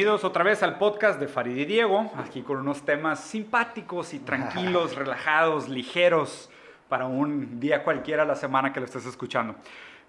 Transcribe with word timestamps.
Bienvenidos 0.00 0.24
otra 0.24 0.44
vez 0.44 0.62
al 0.62 0.78
podcast 0.78 1.20
de 1.20 1.28
Farid 1.28 1.58
y 1.58 1.66
Diego, 1.66 2.10
aquí 2.16 2.40
con 2.40 2.56
unos 2.56 2.86
temas 2.86 3.20
simpáticos 3.20 4.14
y 4.14 4.20
tranquilos, 4.20 4.94
relajados, 4.96 5.68
ligeros, 5.68 6.48
para 6.88 7.04
un 7.04 7.60
día 7.60 7.84
cualquiera 7.84 8.24
la 8.24 8.34
semana 8.34 8.72
que 8.72 8.80
lo 8.80 8.86
estés 8.86 9.04
escuchando. 9.04 9.56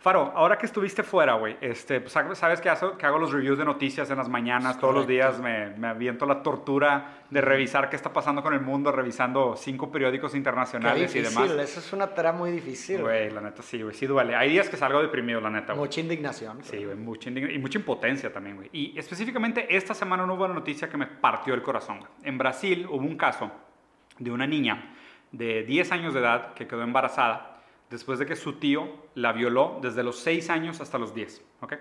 Faro, 0.01 0.33
ahora 0.35 0.57
que 0.57 0.65
estuviste 0.65 1.03
fuera, 1.03 1.35
güey, 1.35 1.57
este, 1.61 2.01
pues, 2.01 2.11
sabes 2.11 2.59
que 2.59 2.69
hago, 2.69 2.97
que 2.97 3.05
hago 3.05 3.19
los 3.19 3.31
reviews 3.31 3.59
de 3.59 3.65
noticias 3.65 4.09
en 4.09 4.17
las 4.17 4.27
mañanas, 4.29 4.79
todos 4.79 4.95
los 4.95 5.05
días 5.05 5.39
me, 5.39 5.69
me, 5.77 5.89
aviento 5.89 6.25
la 6.25 6.41
tortura 6.41 7.21
de 7.29 7.39
revisar 7.39 7.87
qué 7.87 7.97
está 7.97 8.11
pasando 8.11 8.41
con 8.41 8.55
el 8.55 8.61
mundo, 8.61 8.91
revisando 8.91 9.55
cinco 9.55 9.91
periódicos 9.91 10.33
internacionales 10.33 11.15
y 11.15 11.21
demás. 11.21 11.51
Eso 11.51 11.79
es 11.81 11.93
una 11.93 12.07
tarea 12.07 12.31
muy 12.31 12.49
difícil. 12.49 12.99
Güey, 12.99 13.29
la 13.29 13.41
neta 13.41 13.61
sí, 13.61 13.79
güey, 13.79 13.93
sí 13.93 14.07
duele. 14.07 14.35
Hay 14.35 14.49
días 14.49 14.69
que 14.69 14.75
salgo 14.75 15.03
deprimido, 15.03 15.39
la 15.39 15.51
neta, 15.51 15.73
güey. 15.73 15.85
Mucha 15.85 16.01
indignación. 16.01 16.63
Sí, 16.63 16.83
güey, 16.83 16.97
mucha 16.97 17.29
indignación 17.29 17.59
y 17.59 17.61
mucha 17.61 17.77
impotencia 17.77 18.33
también, 18.33 18.55
güey. 18.55 18.69
Y 18.73 18.97
específicamente 18.97 19.67
esta 19.69 19.93
semana 19.93 20.25
no 20.25 20.33
hubo 20.33 20.45
una 20.45 20.55
noticia 20.55 20.89
que 20.89 20.97
me 20.97 21.05
partió 21.05 21.53
el 21.53 21.61
corazón. 21.61 21.99
En 22.23 22.39
Brasil 22.39 22.87
hubo 22.89 23.05
un 23.05 23.17
caso 23.17 23.51
de 24.17 24.31
una 24.31 24.47
niña 24.47 24.95
de 25.31 25.61
10 25.61 25.91
años 25.91 26.15
de 26.15 26.21
edad 26.21 26.55
que 26.55 26.65
quedó 26.65 26.81
embarazada 26.81 27.50
después 27.91 28.17
de 28.17 28.25
que 28.25 28.35
su 28.35 28.53
tío 28.53 28.87
la 29.15 29.33
violó 29.33 29.77
desde 29.81 30.01
los 30.01 30.17
6 30.19 30.49
años 30.49 30.81
hasta 30.81 30.97
los 30.97 31.13
10. 31.13 31.43
¿okay? 31.61 31.77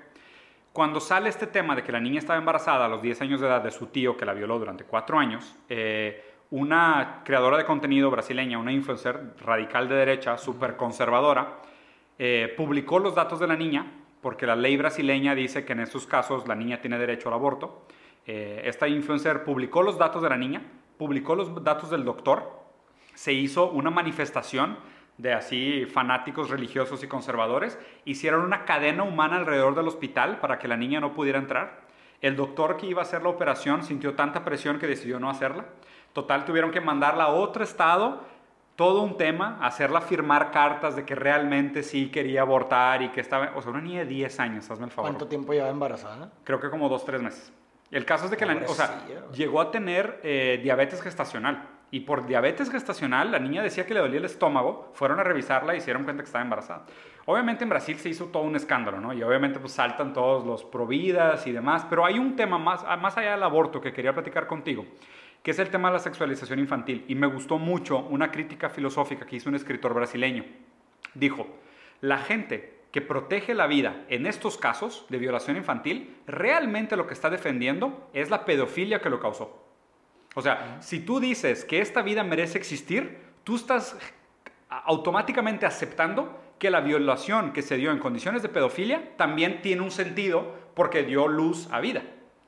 Cuando 0.72 1.00
sale 1.00 1.28
este 1.28 1.46
tema 1.46 1.74
de 1.74 1.82
que 1.82 1.92
la 1.92 2.00
niña 2.00 2.18
estaba 2.18 2.38
embarazada 2.38 2.84
a 2.84 2.88
los 2.88 3.00
10 3.00 3.22
años 3.22 3.40
de 3.40 3.46
edad 3.46 3.62
de 3.62 3.70
su 3.70 3.86
tío 3.86 4.16
que 4.16 4.26
la 4.26 4.34
violó 4.34 4.58
durante 4.58 4.84
4 4.84 5.18
años, 5.18 5.56
eh, 5.68 6.24
una 6.50 7.22
creadora 7.24 7.56
de 7.56 7.64
contenido 7.64 8.10
brasileña, 8.10 8.58
una 8.58 8.72
influencer 8.72 9.34
radical 9.44 9.88
de 9.88 9.94
derecha, 9.94 10.36
súper 10.36 10.76
conservadora, 10.76 11.58
eh, 12.18 12.52
publicó 12.56 12.98
los 12.98 13.14
datos 13.14 13.38
de 13.38 13.46
la 13.46 13.56
niña, 13.56 13.86
porque 14.20 14.46
la 14.46 14.56
ley 14.56 14.76
brasileña 14.76 15.34
dice 15.34 15.64
que 15.64 15.72
en 15.72 15.80
estos 15.80 16.06
casos 16.06 16.46
la 16.46 16.56
niña 16.56 16.80
tiene 16.80 16.98
derecho 16.98 17.28
al 17.28 17.34
aborto. 17.34 17.86
Eh, 18.26 18.62
esta 18.64 18.88
influencer 18.88 19.44
publicó 19.44 19.82
los 19.82 19.96
datos 19.96 20.22
de 20.22 20.28
la 20.28 20.36
niña, 20.36 20.62
publicó 20.98 21.36
los 21.36 21.62
datos 21.62 21.90
del 21.90 22.04
doctor, 22.04 22.60
se 23.14 23.32
hizo 23.32 23.70
una 23.70 23.90
manifestación 23.90 24.76
de 25.20 25.34
así 25.34 25.86
fanáticos 25.86 26.48
religiosos 26.50 27.02
y 27.02 27.06
conservadores, 27.08 27.78
hicieron 28.04 28.42
una 28.42 28.64
cadena 28.64 29.02
humana 29.02 29.36
alrededor 29.36 29.74
del 29.74 29.88
hospital 29.88 30.38
para 30.40 30.58
que 30.58 30.68
la 30.68 30.76
niña 30.76 31.00
no 31.00 31.12
pudiera 31.12 31.38
entrar. 31.38 31.80
El 32.22 32.36
doctor 32.36 32.76
que 32.76 32.86
iba 32.86 33.02
a 33.02 33.04
hacer 33.04 33.22
la 33.22 33.28
operación 33.28 33.82
sintió 33.82 34.14
tanta 34.14 34.44
presión 34.44 34.78
que 34.78 34.86
decidió 34.86 35.18
no 35.18 35.30
hacerla. 35.30 35.66
Total, 36.12 36.44
tuvieron 36.44 36.70
que 36.70 36.80
mandarla 36.80 37.24
a 37.24 37.28
otro 37.28 37.62
estado, 37.62 38.22
todo 38.76 39.02
un 39.02 39.16
tema, 39.16 39.58
hacerla 39.60 40.00
firmar 40.00 40.50
cartas 40.50 40.96
de 40.96 41.04
que 41.04 41.14
realmente 41.14 41.82
sí 41.82 42.10
quería 42.10 42.40
abortar 42.42 43.02
y 43.02 43.10
que 43.10 43.20
estaba, 43.20 43.52
o 43.54 43.62
sea, 43.62 43.70
una 43.70 43.80
niña 43.80 44.00
de 44.00 44.06
10 44.06 44.40
años, 44.40 44.70
hazme 44.70 44.86
el 44.86 44.90
favor. 44.90 45.10
¿Cuánto 45.10 45.26
tiempo 45.26 45.52
lleva 45.52 45.68
embarazada? 45.68 46.30
Creo 46.44 46.60
que 46.60 46.70
como 46.70 46.88
dos, 46.88 47.04
tres 47.04 47.20
meses. 47.20 47.52
El 47.90 48.04
caso 48.04 48.26
es 48.26 48.30
de 48.30 48.36
que 48.36 48.46
la, 48.46 48.54
o 48.68 48.74
sea, 48.74 49.04
llegó 49.32 49.60
a 49.60 49.70
tener 49.70 50.20
eh, 50.22 50.60
diabetes 50.62 51.02
gestacional. 51.02 51.68
Y 51.90 52.00
por 52.00 52.26
diabetes 52.26 52.70
gestacional, 52.70 53.32
la 53.32 53.38
niña 53.40 53.62
decía 53.62 53.84
que 53.84 53.94
le 53.94 54.00
dolía 54.00 54.18
el 54.18 54.24
estómago, 54.24 54.90
fueron 54.94 55.18
a 55.18 55.24
revisarla 55.24 55.74
y 55.74 55.80
se 55.80 55.86
dieron 55.86 56.04
cuenta 56.04 56.22
que 56.22 56.26
estaba 56.26 56.44
embarazada. 56.44 56.86
Obviamente 57.26 57.64
en 57.64 57.70
Brasil 57.70 57.96
se 57.98 58.08
hizo 58.08 58.26
todo 58.26 58.44
un 58.44 58.54
escándalo, 58.54 59.00
¿no? 59.00 59.12
Y 59.12 59.22
obviamente 59.22 59.58
pues 59.58 59.72
saltan 59.72 60.12
todos 60.12 60.46
los 60.46 60.64
providas 60.64 61.46
y 61.46 61.52
demás, 61.52 61.86
pero 61.90 62.06
hay 62.06 62.18
un 62.18 62.36
tema 62.36 62.58
más, 62.58 62.84
más 63.00 63.16
allá 63.16 63.32
del 63.32 63.42
aborto 63.42 63.80
que 63.80 63.92
quería 63.92 64.12
platicar 64.12 64.46
contigo, 64.46 64.86
que 65.42 65.50
es 65.50 65.58
el 65.58 65.70
tema 65.70 65.88
de 65.88 65.94
la 65.94 66.00
sexualización 66.00 66.60
infantil. 66.60 67.04
Y 67.08 67.14
me 67.14 67.26
gustó 67.26 67.58
mucho 67.58 67.98
una 67.98 68.30
crítica 68.30 68.68
filosófica 68.70 69.26
que 69.26 69.36
hizo 69.36 69.48
un 69.48 69.56
escritor 69.56 69.92
brasileño. 69.92 70.44
Dijo, 71.14 71.46
la 72.00 72.18
gente 72.18 72.80
que 72.92 73.00
protege 73.00 73.54
la 73.54 73.66
vida 73.66 74.04
en 74.08 74.26
estos 74.26 74.56
casos 74.56 75.06
de 75.08 75.18
violación 75.18 75.56
infantil, 75.56 76.16
realmente 76.26 76.96
lo 76.96 77.06
que 77.06 77.14
está 77.14 77.30
defendiendo 77.30 78.08
es 78.12 78.30
la 78.30 78.44
pedofilia 78.44 79.00
que 79.00 79.10
lo 79.10 79.20
causó. 79.20 79.69
O 80.34 80.42
sea, 80.42 80.78
si 80.80 81.00
tú 81.00 81.20
dices 81.20 81.64
que 81.64 81.80
esta 81.80 82.02
vida 82.02 82.22
merece 82.22 82.58
existir, 82.58 83.18
tú 83.44 83.56
estás 83.56 83.96
automáticamente 84.68 85.66
aceptando 85.66 86.38
que 86.58 86.70
la 86.70 86.80
violación 86.80 87.52
que 87.52 87.62
se 87.62 87.76
dio 87.76 87.90
en 87.90 87.98
condiciones 87.98 88.42
de 88.42 88.48
pedofilia 88.48 89.16
también 89.16 89.62
tiene 89.62 89.82
un 89.82 89.90
sentido 89.90 90.54
porque 90.74 91.02
dio 91.02 91.26
luz 91.26 91.68
a 91.72 91.80
vida. 91.80 92.02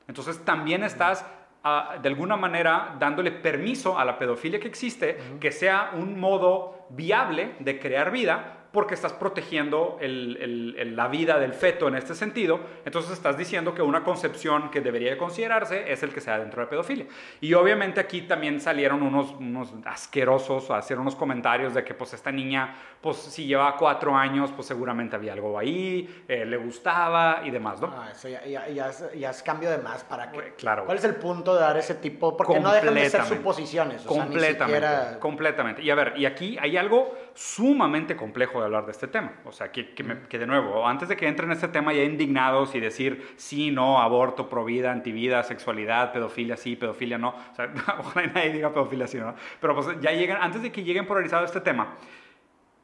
Entonces 0.07 0.45
también 0.45 0.85
estás 0.85 1.27
ah, 1.65 1.97
de 2.01 2.09
alguna 2.09 2.37
manera 2.37 2.95
dándole 3.01 3.33
permiso 3.33 3.99
a 3.99 4.05
la 4.05 4.19
pedofilia 4.19 4.61
que 4.61 4.69
existe, 4.69 5.19
que 5.41 5.51
sea 5.51 5.93
un 5.95 6.21
modo 6.21 6.87
viable 6.91 7.57
de 7.59 7.81
crear 7.81 8.13
vida 8.13 8.62
porque 8.73 8.95
estás 8.95 9.13
protegiendo 9.13 9.99
la 10.01 11.09
vida 11.09 11.39
del 11.39 11.53
feto 11.53 11.89
en 11.89 11.97
este 11.97 12.15
sentido, 12.15 12.61
entonces 12.85 13.13
estás 13.13 13.37
diciendo 13.37 13.75
que 13.75 13.83
una 13.83 14.03
concepción 14.03 14.71
que 14.71 14.81
debería 14.81 15.17
considerarse 15.19 15.93
es 15.93 16.03
el 16.03 16.13
que 16.13 16.21
sea 16.21 16.39
dentro 16.39 16.63
de 16.63 16.69
pedofilia. 16.69 17.07
Y 17.41 17.53
obviamente 17.55 18.01
aquí 18.01 18.23
también 18.23 18.61
salieron 18.61 19.03
unos, 19.03 19.33
unos 19.33 19.75
asquerosos 19.85 20.71
hacer 20.71 20.99
unos 20.99 21.15
comentarios 21.15 21.75
de 21.75 21.85
que 21.85 21.95
pues 21.95 22.13
esta 22.15 22.33
niña, 22.33 22.75
pues 23.01 23.17
si 23.17 23.47
lleva 23.47 23.77
cuatro 23.77 24.17
años, 24.17 24.51
pues 24.53 24.67
seguramente 24.67 25.17
había 25.17 25.33
algo 25.33 25.59
ahí, 25.59 26.25
eh, 26.29 26.45
le 26.45 26.57
gustaba 26.57 27.43
y 27.45 27.51
demás, 27.51 27.81
¿no? 27.81 27.89
Ah, 27.89 28.09
eso 28.13 28.29
ya, 28.29 28.69
ya, 28.69 28.89
es, 29.31 29.43
cambio 29.43 29.71
de 29.71 29.79
más 29.79 30.05
para 30.05 30.31
que... 30.31 30.55
Claro. 30.55 30.87
¿Cuál 30.87 30.99
es 30.99 31.05
el 31.05 31.17
punto 31.17 31.55
de 31.55 31.61
dar 31.61 31.77
ese 31.77 31.97
tipo? 31.97 32.37
Porque 32.37 32.61
no 32.61 32.73
dejan 32.73 32.95
de 32.95 33.11
ser 33.11 33.25
suposiciones. 33.25 34.03
completamente, 34.03 35.19
completamente. 35.19 35.83
Y 35.83 35.91
a 35.91 35.95
ver, 35.95 36.15
y 36.17 36.27
aquí 36.27 36.57
hay 36.61 36.77
algo 36.77 37.15
sumamente 37.35 38.17
complejo 38.17 38.59
de 38.59 38.67
hablar 38.67 38.85
de 38.85 38.93
este 38.93 39.09
tema. 39.09 39.33
O 39.45 39.53
sea, 39.53 39.73
que, 39.73 39.95
que, 39.95 40.39
de 40.39 40.47
nuevo, 40.47 40.87
antes 40.87 41.09
de 41.09 41.17
que 41.17 41.27
entre 41.27 41.47
en 41.47 41.53
este 41.53 41.69
tema 41.69 41.93
ya 41.93 42.03
indignados 42.03 42.75
y 42.75 42.81
decir 42.81 43.35
sí, 43.37 43.71
no, 43.71 44.01
aborto, 44.01 44.49
provida, 44.49 44.93
antivida, 44.93 45.43
sexualidad, 45.43 46.13
pedofilia, 46.13 46.57
sí, 46.57 46.77
pedofilia, 46.77 47.19
no. 47.19 47.31
O 47.31 47.55
sea, 47.55 47.73
ojalá 47.99 48.27
nadie 48.29 48.53
diga 48.53 48.73
pedofilia, 48.73 49.07
sí, 49.07 49.19
¿no? 49.19 49.35
Pero 49.61 49.75
pues 49.75 50.01
ya 50.01 50.13
llegan, 50.13 50.39
antes 50.41 50.63
de 50.63 50.73
que 50.73 50.85
lleguen 50.85 51.07
polarizado 51.07 51.45
este 51.45 51.61
tema, 51.61 51.95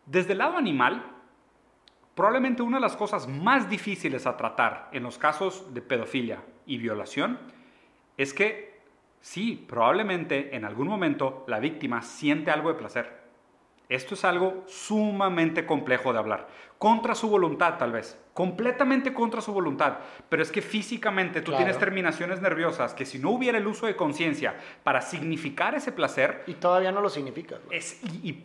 desde 0.07 0.33
el 0.33 0.39
lado 0.39 0.57
animal, 0.57 1.05
probablemente 2.15 2.63
una 2.63 2.79
de 2.79 2.83
las 2.83 2.97
cosas 2.97 3.29
más 3.29 3.69
difíciles 3.69 4.27
a 4.27 4.37
tratar 4.37 4.89
en 4.93 5.03
los 5.03 5.19
casos 5.19 5.73
de 5.73 5.83
pedofilia 5.83 6.43
y 6.67 6.79
violación 6.79 7.39
es 8.17 8.35
que 8.35 8.81
sí, 9.21 9.65
probablemente 9.69 10.57
en 10.57 10.65
algún 10.65 10.89
momento 10.89 11.45
la 11.47 11.61
víctima 11.61 12.03
siente 12.03 12.51
algo 12.51 12.71
de 12.71 12.75
placer. 12.75 13.18
Esto 13.89 14.15
es 14.15 14.25
algo 14.25 14.65
sumamente 14.67 15.65
complejo 15.65 16.13
de 16.13 16.19
hablar. 16.19 16.49
Contra 16.77 17.15
su 17.15 17.29
voluntad, 17.29 17.79
tal 17.79 17.93
vez. 17.93 18.19
Completamente 18.35 19.15
contra 19.15 19.41
su 19.41 19.53
voluntad. 19.53 19.99
Pero 20.29 20.43
es 20.43 20.53
que 20.53 20.61
físicamente 20.61 21.41
tú 21.41 21.53
tienes 21.57 21.79
terminaciones 21.79 22.43
nerviosas 22.43 22.93
que 22.93 23.07
si 23.07 23.19
no 23.19 23.31
hubiera 23.31 23.57
el 23.57 23.67
uso 23.67 23.87
de 23.87 23.97
conciencia 23.97 24.57
para 24.85 25.01
significar 25.01 25.75
ese 25.75 25.91
placer... 25.91 26.45
Y 26.47 26.55
todavía 26.55 26.93
no 26.93 27.01
lo 27.01 27.09
significa. 27.09 27.57
Es, 27.71 28.01
y, 28.23 28.41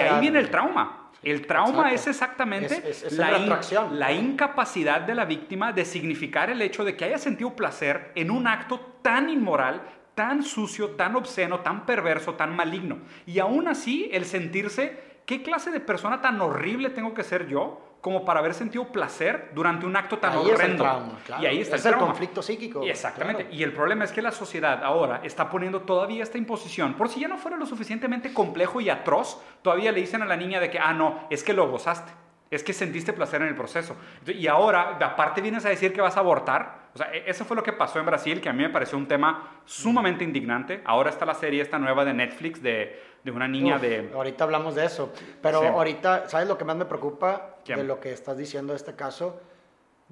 ahí 0.00 0.20
viene 0.20 0.38
el 0.38 0.50
trauma. 0.50 1.10
El 1.22 1.46
trauma 1.46 1.92
es 1.92 2.06
exactamente 2.06 2.82
la, 3.10 3.60
la 3.92 4.12
incapacidad 4.12 5.02
de 5.02 5.14
la 5.14 5.26
víctima 5.26 5.72
de 5.72 5.84
significar 5.84 6.48
el 6.48 6.62
hecho 6.62 6.84
de 6.84 6.96
que 6.96 7.04
haya 7.04 7.18
sentido 7.18 7.54
placer 7.54 8.12
en 8.14 8.30
un 8.30 8.46
acto 8.46 8.80
tan 9.02 9.28
inmoral, 9.28 9.82
tan 10.20 10.42
sucio, 10.42 10.90
tan 10.90 11.16
obsceno, 11.16 11.60
tan 11.60 11.86
perverso, 11.86 12.34
tan 12.34 12.54
maligno. 12.54 12.98
Y 13.24 13.38
aún 13.38 13.68
así, 13.68 14.10
el 14.12 14.26
sentirse, 14.26 15.02
¿qué 15.24 15.42
clase 15.42 15.70
de 15.70 15.80
persona 15.80 16.20
tan 16.20 16.38
horrible 16.42 16.90
tengo 16.90 17.14
que 17.14 17.24
ser 17.24 17.48
yo? 17.48 17.86
como 18.02 18.24
para 18.24 18.40
haber 18.40 18.54
sentido 18.54 18.90
placer 18.90 19.50
durante 19.54 19.84
un 19.84 19.94
acto 19.94 20.16
tan 20.16 20.34
horrendo. 20.36 21.18
Y 21.38 21.44
ahí 21.44 21.60
está 21.60 21.76
es 21.76 21.84
el, 21.84 21.96
conflicto 21.96 22.40
psíquico. 22.40 22.82
exactamente. 22.82 23.48
Y 23.52 23.62
el 23.62 23.74
problema 23.74 24.04
es 24.04 24.12
que 24.12 24.22
la 24.22 24.32
sociedad 24.32 24.82
ahora 24.82 25.20
está 25.22 25.50
poniendo 25.50 25.82
todavía 25.82 26.22
esta 26.22 26.38
imposición. 26.38 26.94
Por 26.94 27.10
si 27.10 27.20
ya 27.20 27.28
no 27.28 27.36
fuera 27.36 27.58
lo 27.58 27.66
suficientemente 27.66 28.32
complejo 28.32 28.80
y 28.80 28.88
atroz, 28.88 29.42
todavía 29.60 29.92
le 29.92 30.00
dicen 30.00 30.22
a 30.22 30.24
la 30.24 30.36
niña 30.36 30.60
de 30.60 30.70
que, 30.70 30.78
ah, 30.78 30.94
no, 30.94 31.26
es 31.28 31.44
que 31.44 31.52
lo 31.52 31.68
gozaste. 31.70 32.10
Es 32.50 32.64
que 32.64 32.72
sentiste 32.72 33.12
placer 33.12 33.42
en 33.42 33.48
el 33.48 33.54
proceso. 33.54 33.96
Y 34.26 34.46
ahora, 34.46 34.96
aparte 34.98 35.42
vienes 35.42 35.66
a 35.66 35.68
decir 35.68 35.92
que 35.92 36.00
vas 36.00 36.16
a 36.16 36.20
abortar. 36.20 36.79
O 36.94 36.98
sea, 36.98 37.12
e-, 37.12 37.28
eso 37.30 37.44
fue 37.44 37.56
lo 37.56 37.62
que 37.62 37.72
pasó 37.72 37.98
en 37.98 38.06
Brasil, 38.06 38.40
que 38.40 38.48
a 38.48 38.52
mí 38.52 38.62
me 38.62 38.70
pareció 38.70 38.98
un 38.98 39.06
tema 39.06 39.60
sumamente 39.64 40.24
indignante. 40.24 40.82
Ahora 40.84 41.10
está 41.10 41.24
la 41.24 41.34
serie 41.34 41.62
esta 41.62 41.78
nueva 41.78 42.04
de 42.04 42.14
Netflix 42.14 42.62
de, 42.62 43.00
de 43.22 43.30
una 43.30 43.48
niña 43.48 43.78
de... 43.78 44.10
Ahorita 44.14 44.44
hablamos 44.44 44.74
de 44.74 44.84
eso. 44.84 45.12
Pero 45.42 45.60
ahorita, 45.60 46.28
¿sabes 46.28 46.48
lo 46.48 46.58
que 46.58 46.64
más 46.64 46.76
me 46.76 46.84
preocupa 46.84 47.56
de 47.64 47.84
lo 47.84 48.00
que 48.00 48.12
estás 48.12 48.36
diciendo 48.36 48.72
de 48.72 48.78
este 48.78 48.94
caso? 48.94 49.40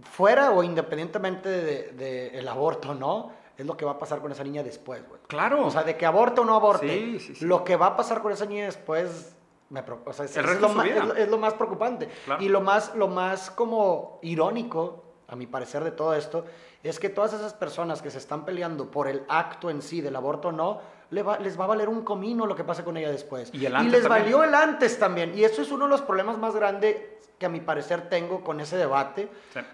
Fuera 0.02 0.52
o 0.52 0.62
independientemente 0.62 1.48
del 1.48 1.96
de, 1.96 2.38
el 2.38 2.46
aborto, 2.46 2.94
¿no? 2.94 3.32
Es 3.56 3.66
lo 3.66 3.76
que 3.76 3.84
va 3.84 3.92
a 3.92 3.98
pasar 3.98 4.20
con 4.20 4.30
esa 4.30 4.44
niña 4.44 4.62
después, 4.62 5.02
güey. 5.08 5.20
Claro. 5.26 5.66
O 5.66 5.70
sea, 5.72 5.82
de 5.82 5.96
que 5.96 6.06
aborte 6.06 6.40
o 6.40 6.44
no 6.44 6.54
aborte. 6.54 6.88
Sí, 6.88 7.18
sí, 7.18 7.34
sí. 7.34 7.44
Lo 7.44 7.64
que 7.64 7.74
va 7.74 7.86
a 7.86 7.96
pasar 7.96 8.22
con 8.22 8.30
esa 8.30 8.46
niña 8.46 8.66
después 8.66 9.34
me, 9.70 9.80
o 9.80 10.12
sea, 10.12 10.24
es, 10.24 10.36
lo 10.60 10.68
más, 10.70 10.86
es, 11.16 11.28
lo 11.28 11.36
más, 11.36 11.54
preocupante. 11.54 12.08
Y 12.40 12.48
lo 12.48 12.60
más, 12.60 12.94
lo 12.94 13.08
más 13.08 13.50
como 13.50 14.18
irónico, 14.22 15.04
a 15.28 15.36
mi 15.36 15.46
parecer, 15.46 15.84
de 15.84 15.90
todo 15.90 16.14
esto, 16.14 16.44
es 16.82 16.98
que 16.98 17.10
todas 17.10 17.34
esas 17.34 17.52
personas 17.52 18.00
que 18.00 18.10
se 18.10 18.18
están 18.18 18.44
peleando 18.44 18.90
por 18.90 19.08
el 19.08 19.22
acto 19.28 19.68
en 19.68 19.82
sí 19.82 20.00
del 20.00 20.16
aborto 20.16 20.52
no, 20.52 20.80
les 21.10 21.26
va, 21.26 21.38
les 21.38 21.58
va 21.58 21.64
a 21.64 21.68
valer 21.68 21.88
un 21.88 22.02
comino 22.02 22.46
lo 22.46 22.56
que 22.56 22.64
pase 22.64 22.82
con 22.82 22.96
ella 22.96 23.10
después. 23.10 23.50
Y, 23.52 23.68
les 23.68 24.08
valió 24.08 24.42
el 24.42 24.54
antes 24.54 24.98
también. 24.98 25.36
Y 25.36 25.44
eso 25.44 25.62
es 25.62 25.70
uno 25.70 25.84
de 25.84 25.90
los 25.90 26.00
problemas 26.02 26.38
más 26.38 26.54
grandes 26.54 26.96
que 27.38 27.46
a 27.46 27.48
mi 27.48 27.60
parecer 27.60 28.08
tengo 28.08 28.42
con 28.42 28.60
ese 28.60 28.76
debate 28.76 29.28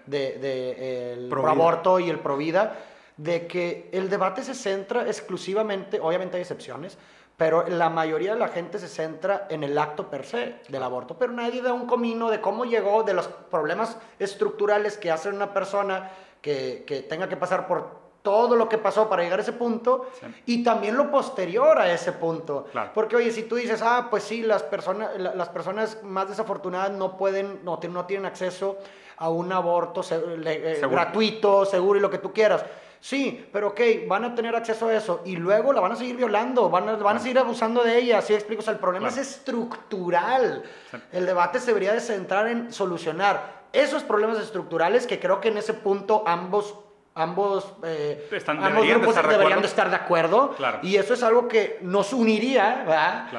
de, 0.05 0.37
de 0.37 1.13
el 1.13 1.29
pro 1.29 1.47
aborto 1.47 1.99
y 1.99 2.09
el 2.09 2.19
pro 2.19 2.37
vida 2.37 2.75
de 3.17 3.47
que 3.47 3.89
el 3.93 4.09
debate 4.09 4.43
se 4.43 4.53
centra 4.53 5.07
exclusivamente, 5.07 5.99
obviamente 5.99 6.35
hay 6.35 6.41
excepciones, 6.41 6.97
pero 7.37 7.67
la 7.67 7.89
mayoría 7.89 8.33
de 8.33 8.39
la 8.39 8.47
gente 8.47 8.79
se 8.79 8.87
centra 8.87 9.47
en 9.49 9.63
el 9.63 9.77
acto 9.77 10.09
per 10.09 10.25
se 10.25 10.55
del 10.69 10.83
aborto, 10.83 11.17
pero 11.17 11.33
nadie 11.33 11.61
da 11.61 11.73
un 11.73 11.85
comino 11.85 12.29
de 12.29 12.41
cómo 12.41 12.65
llegó, 12.65 13.03
de 13.03 13.13
los 13.13 13.27
problemas 13.27 13.97
estructurales 14.19 14.97
que 14.97 15.11
hace 15.11 15.29
una 15.29 15.53
persona 15.53 16.11
que, 16.41 16.83
que 16.87 17.01
tenga 17.01 17.27
que 17.27 17.37
pasar 17.37 17.67
por 17.67 18.05
todo 18.25 18.55
lo 18.55 18.67
que 18.67 18.79
pasó 18.79 19.07
para 19.07 19.21
llegar 19.23 19.39
a 19.39 19.43
ese 19.43 19.53
punto 19.53 20.07
y 20.47 20.63
también 20.63 20.97
lo 20.97 21.11
posterior 21.11 21.79
a 21.79 21.93
ese 21.93 22.11
punto. 22.11 22.65
Porque, 22.93 23.15
oye, 23.15 23.31
si 23.31 23.43
tú 23.43 23.55
dices, 23.55 23.81
ah, 23.83 24.07
pues 24.09 24.23
sí, 24.23 24.41
las 24.41 24.63
personas, 24.63 25.11
las 25.17 25.47
personas 25.49 26.03
más 26.03 26.27
desafortunadas 26.27 26.91
no 26.91 27.17
pueden, 27.17 27.63
no, 27.63 27.79
no 27.87 28.05
tienen 28.05 28.25
acceso 28.25 28.77
a 29.17 29.29
un 29.29 29.51
aborto 29.53 30.01
eh, 30.11 30.81
gratuito, 30.89 31.65
seguro 31.65 31.99
y 31.99 32.01
lo 32.01 32.09
que 32.09 32.17
tú 32.17 32.33
quieras. 32.33 32.65
Sí, 32.99 33.47
pero 33.51 33.69
ok, 33.69 33.81
van 34.07 34.25
a 34.25 34.35
tener 34.35 34.55
acceso 34.55 34.87
a 34.87 34.95
eso 34.95 35.21
y 35.25 35.35
luego 35.35 35.73
la 35.73 35.81
van 35.81 35.91
a 35.91 35.95
seguir 35.95 36.17
violando, 36.17 36.69
van 36.69 36.89
a, 36.89 36.95
van 36.95 37.17
a 37.17 37.19
seguir 37.19 37.37
abusando 37.39 37.83
de 37.83 37.97
ella, 37.97 38.19
así 38.19 38.33
explico. 38.33 38.61
O 38.61 38.63
sea, 38.63 38.73
el 38.73 38.79
problema 38.79 39.09
es 39.09 39.17
estructural. 39.17 40.63
El 41.11 41.25
debate 41.25 41.59
se 41.59 41.67
debería 41.67 41.93
de 41.93 41.99
centrar 41.99 42.47
en 42.47 42.73
solucionar 42.73 43.65
esos 43.73 44.03
problemas 44.03 44.39
estructurales 44.39 45.05
que 45.05 45.19
creo 45.19 45.41
que 45.41 45.49
en 45.49 45.57
ese 45.57 45.73
punto 45.73 46.23
ambos 46.25 46.75
ambos, 47.15 47.73
eh, 47.83 48.29
ambos 48.47 48.87
grupos 48.87 49.15
deberían 49.15 49.61
de 49.61 49.67
estar 49.67 49.89
de 49.89 49.95
acuerdo. 49.95 50.55
Y 50.83 50.97
eso 50.97 51.13
es 51.13 51.23
algo 51.23 51.47
que 51.47 51.79
nos 51.81 52.13
uniría 52.13 53.29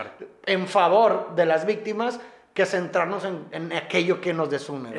en 0.45 0.67
favor 0.67 1.35
de 1.37 1.47
las 1.47 1.67
víctimas 1.67 2.21
que 2.53 2.65
centrarnos 2.65 3.25
en, 3.25 3.73
aquello 3.75 4.21
que 4.21 4.33
nos 4.33 4.49
desume. 4.49 4.99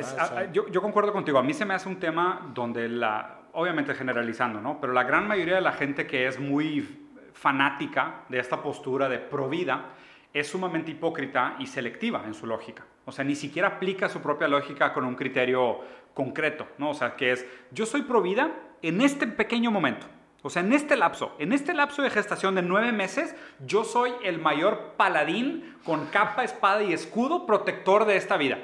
yo, 0.52 0.68
yo, 0.68 0.80
concuerdo 0.80 1.12
contigo. 1.12 1.38
A 1.38 1.42
mí 1.42 1.52
se 1.52 1.64
me 1.64 1.74
hace 1.74 1.88
un 1.88 1.98
tema 1.98 2.52
donde 2.54 2.88
la, 2.88 3.37
obviamente 3.52 3.94
generalizando, 3.94 4.60
¿no? 4.60 4.80
Pero 4.80 4.92
la 4.92 5.04
gran 5.04 5.26
mayoría 5.26 5.56
de 5.56 5.60
la 5.60 5.72
gente 5.72 6.06
que 6.06 6.26
es 6.26 6.38
muy 6.38 7.06
fanática 7.32 8.24
de 8.28 8.38
esta 8.38 8.62
postura 8.62 9.08
de 9.08 9.18
pro 9.18 9.48
vida 9.48 9.94
es 10.32 10.48
sumamente 10.48 10.90
hipócrita 10.90 11.56
y 11.58 11.66
selectiva 11.66 12.22
en 12.26 12.34
su 12.34 12.46
lógica. 12.46 12.84
O 13.04 13.12
sea, 13.12 13.24
ni 13.24 13.34
siquiera 13.34 13.68
aplica 13.68 14.08
su 14.08 14.20
propia 14.20 14.48
lógica 14.48 14.92
con 14.92 15.04
un 15.04 15.14
criterio 15.14 15.80
concreto, 16.14 16.66
¿no? 16.78 16.90
O 16.90 16.94
sea, 16.94 17.16
que 17.16 17.32
es, 17.32 17.46
yo 17.70 17.86
soy 17.86 18.02
pro 18.02 18.20
vida 18.20 18.52
en 18.82 19.00
este 19.00 19.26
pequeño 19.26 19.70
momento. 19.70 20.06
O 20.42 20.50
sea, 20.50 20.62
en 20.62 20.72
este 20.72 20.96
lapso, 20.96 21.34
en 21.38 21.52
este 21.52 21.74
lapso 21.74 22.02
de 22.02 22.10
gestación 22.10 22.54
de 22.54 22.62
nueve 22.62 22.92
meses, 22.92 23.34
yo 23.66 23.82
soy 23.82 24.12
el 24.22 24.38
mayor 24.38 24.94
paladín 24.96 25.76
con 25.84 26.06
capa, 26.06 26.44
espada 26.44 26.82
y 26.82 26.92
escudo 26.92 27.46
protector 27.46 28.04
de 28.04 28.16
esta 28.16 28.36
vida. 28.36 28.58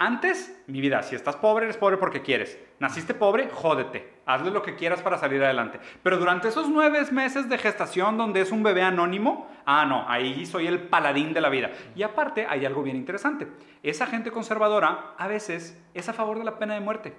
Antes, 0.00 0.56
mi 0.68 0.80
vida, 0.80 1.02
si 1.02 1.16
estás 1.16 1.34
pobre, 1.34 1.64
eres 1.64 1.76
pobre 1.76 1.96
porque 1.96 2.22
quieres. 2.22 2.56
Naciste 2.78 3.14
pobre, 3.14 3.50
jódete. 3.50 4.18
Hazle 4.26 4.52
lo 4.52 4.62
que 4.62 4.76
quieras 4.76 5.02
para 5.02 5.18
salir 5.18 5.42
adelante. 5.42 5.80
Pero 6.04 6.18
durante 6.18 6.46
esos 6.46 6.68
nueve 6.68 7.04
meses 7.10 7.48
de 7.48 7.58
gestación 7.58 8.16
donde 8.16 8.40
es 8.40 8.52
un 8.52 8.62
bebé 8.62 8.82
anónimo, 8.82 9.48
ah, 9.66 9.84
no, 9.86 10.08
ahí 10.08 10.46
soy 10.46 10.68
el 10.68 10.82
paladín 10.82 11.32
de 11.32 11.40
la 11.40 11.48
vida. 11.48 11.72
Y 11.96 12.04
aparte, 12.04 12.46
hay 12.48 12.64
algo 12.64 12.84
bien 12.84 12.96
interesante. 12.96 13.48
Esa 13.82 14.06
gente 14.06 14.30
conservadora 14.30 15.14
a 15.18 15.26
veces 15.26 15.82
es 15.94 16.08
a 16.08 16.12
favor 16.12 16.38
de 16.38 16.44
la 16.44 16.60
pena 16.60 16.74
de 16.74 16.80
muerte. 16.80 17.16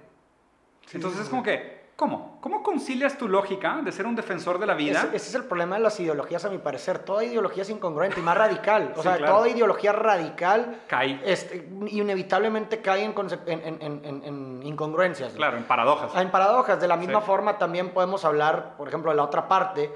Entonces 0.94 1.20
es 1.20 1.30
como 1.30 1.44
que, 1.44 1.79
¿Cómo? 2.00 2.38
¿Cómo 2.40 2.64
concilias 2.64 3.18
tu 3.18 3.28
lógica 3.28 3.82
de 3.84 3.92
ser 3.92 4.06
un 4.06 4.16
defensor 4.16 4.58
de 4.58 4.66
la 4.66 4.74
vida? 4.74 5.10
Ese, 5.12 5.18
es 5.18 5.36
el 5.36 5.44
problema 5.44 5.76
de 5.76 5.82
las 5.82 6.00
ideologías, 6.00 6.46
a 6.46 6.50
mi 6.50 6.58
parecer. 6.58 7.00
Toda 7.00 7.26
ideología 7.26 7.64
es 7.64 7.70
incongruente 7.70 8.22
y 8.22 8.24
más 8.24 8.38
radical. 8.38 8.94
O 8.96 9.04
sea, 9.04 9.18
toda 9.18 9.50
ideología 9.50 9.92
radical 9.92 10.84
cae. 10.88 11.20
Este, 11.26 11.68
inevitablemente 11.88 12.80
cae 12.80 13.04
en, 13.04 14.62
incongruencias. 14.64 15.34
Claro, 15.34 15.58
en 15.58 15.66
paradojas. 15.66 16.16
En 16.16 16.32
paradojas. 16.32 16.80
De 16.80 16.88
la 16.88 16.96
misma 16.96 17.20
forma, 17.20 17.58
también 17.58 17.90
podemos 17.90 18.24
hablar, 18.24 18.78
por 18.78 18.88
ejemplo, 18.88 19.12
de 19.12 19.18
la 19.18 19.24
otra 19.24 19.50
parte. 19.50 19.92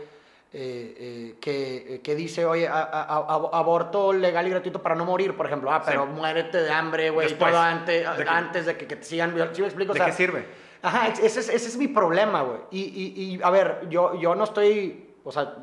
Eh, 0.56 1.38
eh, 1.46 2.02
que, 2.04 2.16
dice, 2.16 2.46
oye, 2.46 2.68
aborto 2.68 4.12
legal 4.12 4.46
y 4.46 4.50
gratuito 4.50 4.82
para 4.82 4.96
no 4.96 5.06
morir, 5.06 5.38
por 5.38 5.46
ejemplo. 5.46 5.72
Ah, 5.72 5.82
pero 5.86 6.06
muérete 6.06 6.58
de 6.64 6.70
hambre, 6.70 7.10
güey, 7.12 7.34
todo 7.38 7.58
antes 7.58 8.18
de 8.18 8.24
que, 8.26 8.30
antes 8.30 8.66
de 8.66 8.78
que, 8.78 8.86
te 8.88 9.04
sigan. 9.04 9.34
¿Sí 9.54 9.62
me 9.62 9.68
explico? 9.68 9.94
¿De 9.94 10.02
qué 10.02 10.12
sirve? 10.12 10.63
Ajá, 10.84 11.08
ese 11.08 11.26
es, 11.26 11.38
ese 11.38 11.56
es 11.56 11.78
mi 11.78 11.88
problema, 11.88 12.42
güey. 12.42 12.60
Y, 12.72 12.82
y, 12.82 13.24
y, 13.36 13.42
a 13.42 13.50
ver, 13.50 13.88
yo, 13.90 14.16
yo 14.16 14.36
no 14.36 14.44
estoy, 14.44 15.16
o 15.24 15.32
sea, 15.32 15.56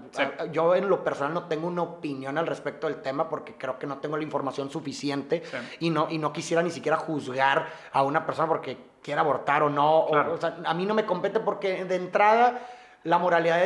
yo 0.50 0.75
en 0.75 0.88
lo 0.88 1.05
personal 1.05 1.34
no 1.34 1.44
tengo 1.44 1.67
una 1.69 1.82
opinión 1.82 2.38
al 2.38 2.46
respecto 2.46 2.87
del 2.87 3.02
tema 3.02 3.28
porque 3.28 3.55
creo 3.55 3.78
que 3.78 3.87
no 3.87 3.99
tengo 3.99 4.17
la 4.17 4.22
información 4.22 4.70
suficiente 4.70 5.43
y, 5.78 5.90
no, 5.90 6.06
y 6.08 6.17
no 6.17 6.32
quisiera 6.32 6.62
ni 6.62 6.70
siquiera 6.70 6.96
juzgar 6.96 7.67
a 7.93 8.02
una 8.02 8.25
persona 8.25 8.49
porque 8.49 8.78
quiera 9.02 9.20
abortar 9.20 9.62
o 9.62 9.69
no. 9.69 10.06
O, 10.06 10.38
sea, 10.38 10.56
a 10.64 10.72
mí 10.72 10.87
no 10.87 10.94
me 10.94 11.05
compete 11.05 11.38
porque 11.38 11.84
de 11.84 11.96
entrada 11.96 12.67
la 13.05 13.19
moralidad, 13.19 13.62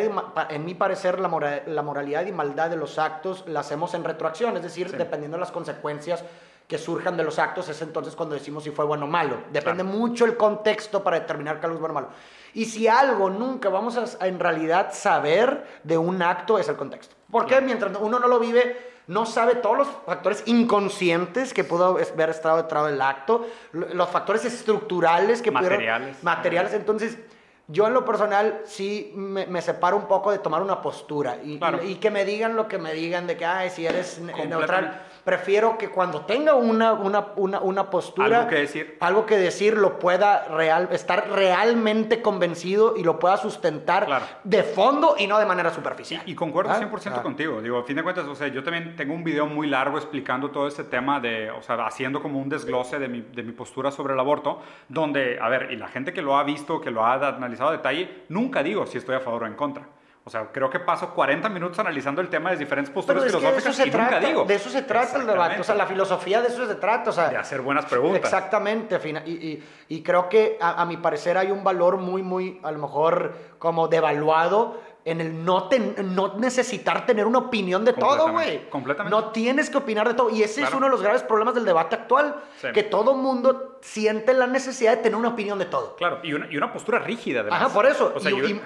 en 0.51 0.65
mi 0.65 0.75
parecer, 0.75 1.21
la, 1.21 1.63
la 1.67 1.83
moralidad 1.83 2.27
y 2.27 2.33
maldad 2.33 2.71
de 2.71 2.77
los 2.77 2.99
actos 2.99 3.45
la 3.47 3.61
hacemos 3.61 3.95
en 3.95 4.03
retroacción, 4.03 4.57
es 4.57 4.63
decir, 4.65 4.91
dependiendo 4.97 5.37
de 5.37 5.41
las 5.41 5.53
consecuencias 5.53 6.25
que 6.67 6.79
surjan 6.79 7.17
de 7.17 7.25
los 7.25 7.39
actos, 7.39 7.69
es 7.69 7.83
entonces 7.83 8.17
cuando 8.17 8.35
decimos 8.35 8.65
si 8.65 8.71
fue 8.71 8.85
bueno 8.85 9.05
o 9.05 9.09
malo. 9.09 9.39
Depende 9.53 9.83
mucho 9.85 10.25
el 10.25 10.37
contexto 10.37 11.05
para 11.05 11.21
determinar 11.21 11.61
que 11.61 11.67
algo 11.67 11.77
es 11.77 11.81
bueno 11.81 11.93
o 11.93 12.01
malo. 12.01 12.09
Y 12.55 12.65
si 12.65 12.89
algo 12.89 13.29
nunca 13.29 13.69
vamos 13.69 13.97
a, 13.97 14.27
en 14.27 14.39
realidad 14.39 14.93
saber 14.93 15.67
de 15.83 15.99
un 15.99 16.23
acto 16.23 16.59
es 16.59 16.69
el 16.69 16.77
contexto. 16.77 17.15
Porque 17.31 17.61
mientras 17.61 17.97
uno 18.01 18.19
no 18.19 18.29
lo 18.29 18.39
vive, 18.39 18.95
no 19.09 19.27
sabe 19.27 19.57
todos 19.57 19.77
los 19.77 19.89
factores 20.07 20.43
inconscientes 20.47 21.53
que 21.53 21.65
pudo 21.65 21.99
haber 21.99 22.31
estado 22.31 22.59
detrás 22.59 22.87
del 22.87 23.03
acto, 23.03 23.47
los 23.73 24.09
factores 24.09 24.45
estructurales 24.45 25.43
que 25.43 25.51
materiales. 25.51 25.89
pudieron... 25.89 26.17
Materiales. 26.23 26.75
Entonces, 26.75 27.19
yo 27.67 27.87
en 27.87 27.95
lo 27.95 28.05
personal 28.05 28.61
sí 28.65 29.13
me, 29.15 29.61
separo 29.61 29.97
un 29.97 30.07
poco 30.07 30.31
de 30.31 30.39
tomar 30.39 30.63
una 30.63 30.81
postura 30.81 31.39
y, 31.43 31.59
y, 31.83 31.95
que 31.97 32.11
me 32.11 32.25
digan 32.25 32.57
lo 32.57 32.69
que 32.69 32.79
me 32.79 32.93
digan 32.93 33.27
de 33.27 33.37
que, 33.37 33.45
ay, 33.45 33.71
si 33.71 33.87
eres 33.87 34.21
neutral 34.21 35.03
prefiero 35.25 35.79
que 35.79 35.89
cuando 35.89 36.23
tenga 36.23 36.55
una, 36.55 36.93
una, 36.93 37.29
una, 37.37 37.61
una 37.61 37.91
postura, 37.91 38.39
algo 38.39 38.51
que 38.51 38.57
decir, 38.57 38.97
algo 39.01 39.27
que 39.27 39.37
decir 39.37 39.77
lo 39.77 39.99
pueda 39.99 40.45
real, 40.49 40.89
estar 40.93 41.31
realmente 41.31 42.21
convencido 42.23 42.95
y 42.97 43.03
lo 43.03 43.19
pueda 43.19 43.37
sustentar 43.37 44.07
de 44.45 44.63
fondo 44.63 45.17
y 45.19 45.27
no 45.27 45.39
de 45.39 45.47
manera 45.47 45.73
superficial. 45.73 46.23
Y, 46.27 46.35
concuerdo 46.35 46.73
100% 46.75 47.07
ah, 47.07 47.15
ah. 47.17 47.23
contigo. 47.23 47.63
Digo, 47.63 47.79
a 47.79 47.85
fin 47.85 47.97
de 47.97 48.03
cuentas, 48.03 48.27
o 48.27 48.35
sea, 48.35 48.49
yo 48.49 48.63
también 48.63 48.97
tengo 48.97 49.15
un 49.15 49.25
video 49.25 49.47
muy 49.47 49.67
largo 49.67 49.97
explicando 49.97 50.51
todo 50.51 50.69
este 50.69 50.85
tema 50.85 51.21
de, 51.21 51.51
o 51.51 51.63
sea, 51.63 51.87
haciendo 51.87 52.21
como 52.21 52.39
un 52.39 52.49
desglose 52.49 52.99
de 52.99 53.09
mi, 53.09 53.23
de 53.23 53.43
mi 53.43 53.53
postura 53.53 53.91
sobre 53.91 54.15
el 54.15 54.21
aborto, 54.21 54.61
donde, 54.89 55.39
a 55.41 55.49
ver, 55.49 55.73
y 55.73 55.77
la 55.77 55.89
gente 55.89 56.13
que 56.13 56.23
lo 56.23 56.37
ha 56.37 56.45
visto, 56.45 56.81
que 56.81 56.91
lo 56.91 57.05
ha 57.05 57.15
analizado 57.15 57.71
a 57.71 57.73
detalle, 57.73 58.25
nunca 58.29 58.63
digo 58.63 58.87
si 58.87 58.99
estoy 58.99 59.17
a 59.17 59.21
favor 59.21 59.45
o 59.45 59.47
en 59.47 59.55
contra. 59.55 59.85
O 60.27 60.31
sea, 60.31 60.51
creo 60.51 60.71
que 60.71 60.81
paso 60.81 61.11
40 61.11 61.51
minutos 61.51 61.79
analizando 61.79 62.23
el 62.23 62.31
tema 62.31 62.51
de 62.51 62.57
diferentes 62.57 62.93
posturas 62.93 63.25
filosóficas 63.25 63.79
y 63.87 63.91
nunca 63.91 64.21
digo. 64.21 64.45
De 64.45 64.55
eso 64.55 64.71
se 64.71 64.83
trata 64.83 65.19
el 65.19 65.27
debate. 65.27 65.61
O 65.61 65.65
sea, 65.65 65.75
la 65.75 65.87
filosofía 65.87 66.41
de 66.41 66.49
eso 66.49 66.67
se 66.67 66.77
trata. 66.77 67.11
O 67.11 67.13
sea, 67.13 67.29
de 67.29 67.37
hacer 67.37 67.61
buenas 67.61 67.85
preguntas. 67.85 68.25
Exactamente. 68.25 68.99
Y, 69.27 69.31
y, 69.31 69.65
y 69.89 70.03
creo 70.03 70.31
que, 70.31 70.57
a, 70.59 70.81
a, 70.81 70.87
mi 70.87 70.97
parecer, 70.97 71.37
hay 71.37 71.51
un 71.51 71.63
valor 71.63 71.99
muy, 71.99 72.23
muy, 72.23 72.59
a 72.63 72.73
lo 72.73 72.79
mejor, 72.79 73.35
como 73.59 73.87
devaluado 73.87 74.81
en 75.05 75.21
el 75.21 75.45
no, 75.45 75.69
no 76.03 76.39
necesitar 76.39 77.05
tener 77.05 77.27
una 77.27 77.39
opinión 77.39 77.85
de 77.85 77.93
todo, 77.93 78.33
güey. 78.33 78.69
Completamente. 78.71 79.15
No 79.15 79.31
tienes 79.31 79.69
que 79.69 79.77
opinar 79.77 80.09
de 80.09 80.15
todo. 80.15 80.31
Y 80.31 80.43
ese 80.43 80.63
es 80.63 80.73
uno 80.73 80.87
de 80.87 80.91
los 80.91 81.03
graves 81.03 81.23
problemas 81.23 81.55
del 81.55 81.65
debate 81.65 81.97
actual. 81.97 82.37
Que 82.73 82.83
todo 82.85 83.15
mundo 83.15 83.74
siente 83.85 84.33
la 84.33 84.47
necesidad 84.47 84.97
de 84.97 85.03
tener 85.03 85.17
una 85.17 85.29
opinión 85.29 85.59
de 85.59 85.67
todo. 85.67 85.95
Claro, 85.97 86.21
y 86.23 86.33
una, 86.33 86.51
y 86.51 86.57
una 86.57 86.73
postura 86.73 87.01
rígida, 87.01 87.41
además. 87.41 87.61
Ajá, 87.61 87.75
por 87.75 87.85
eso. 87.85 88.15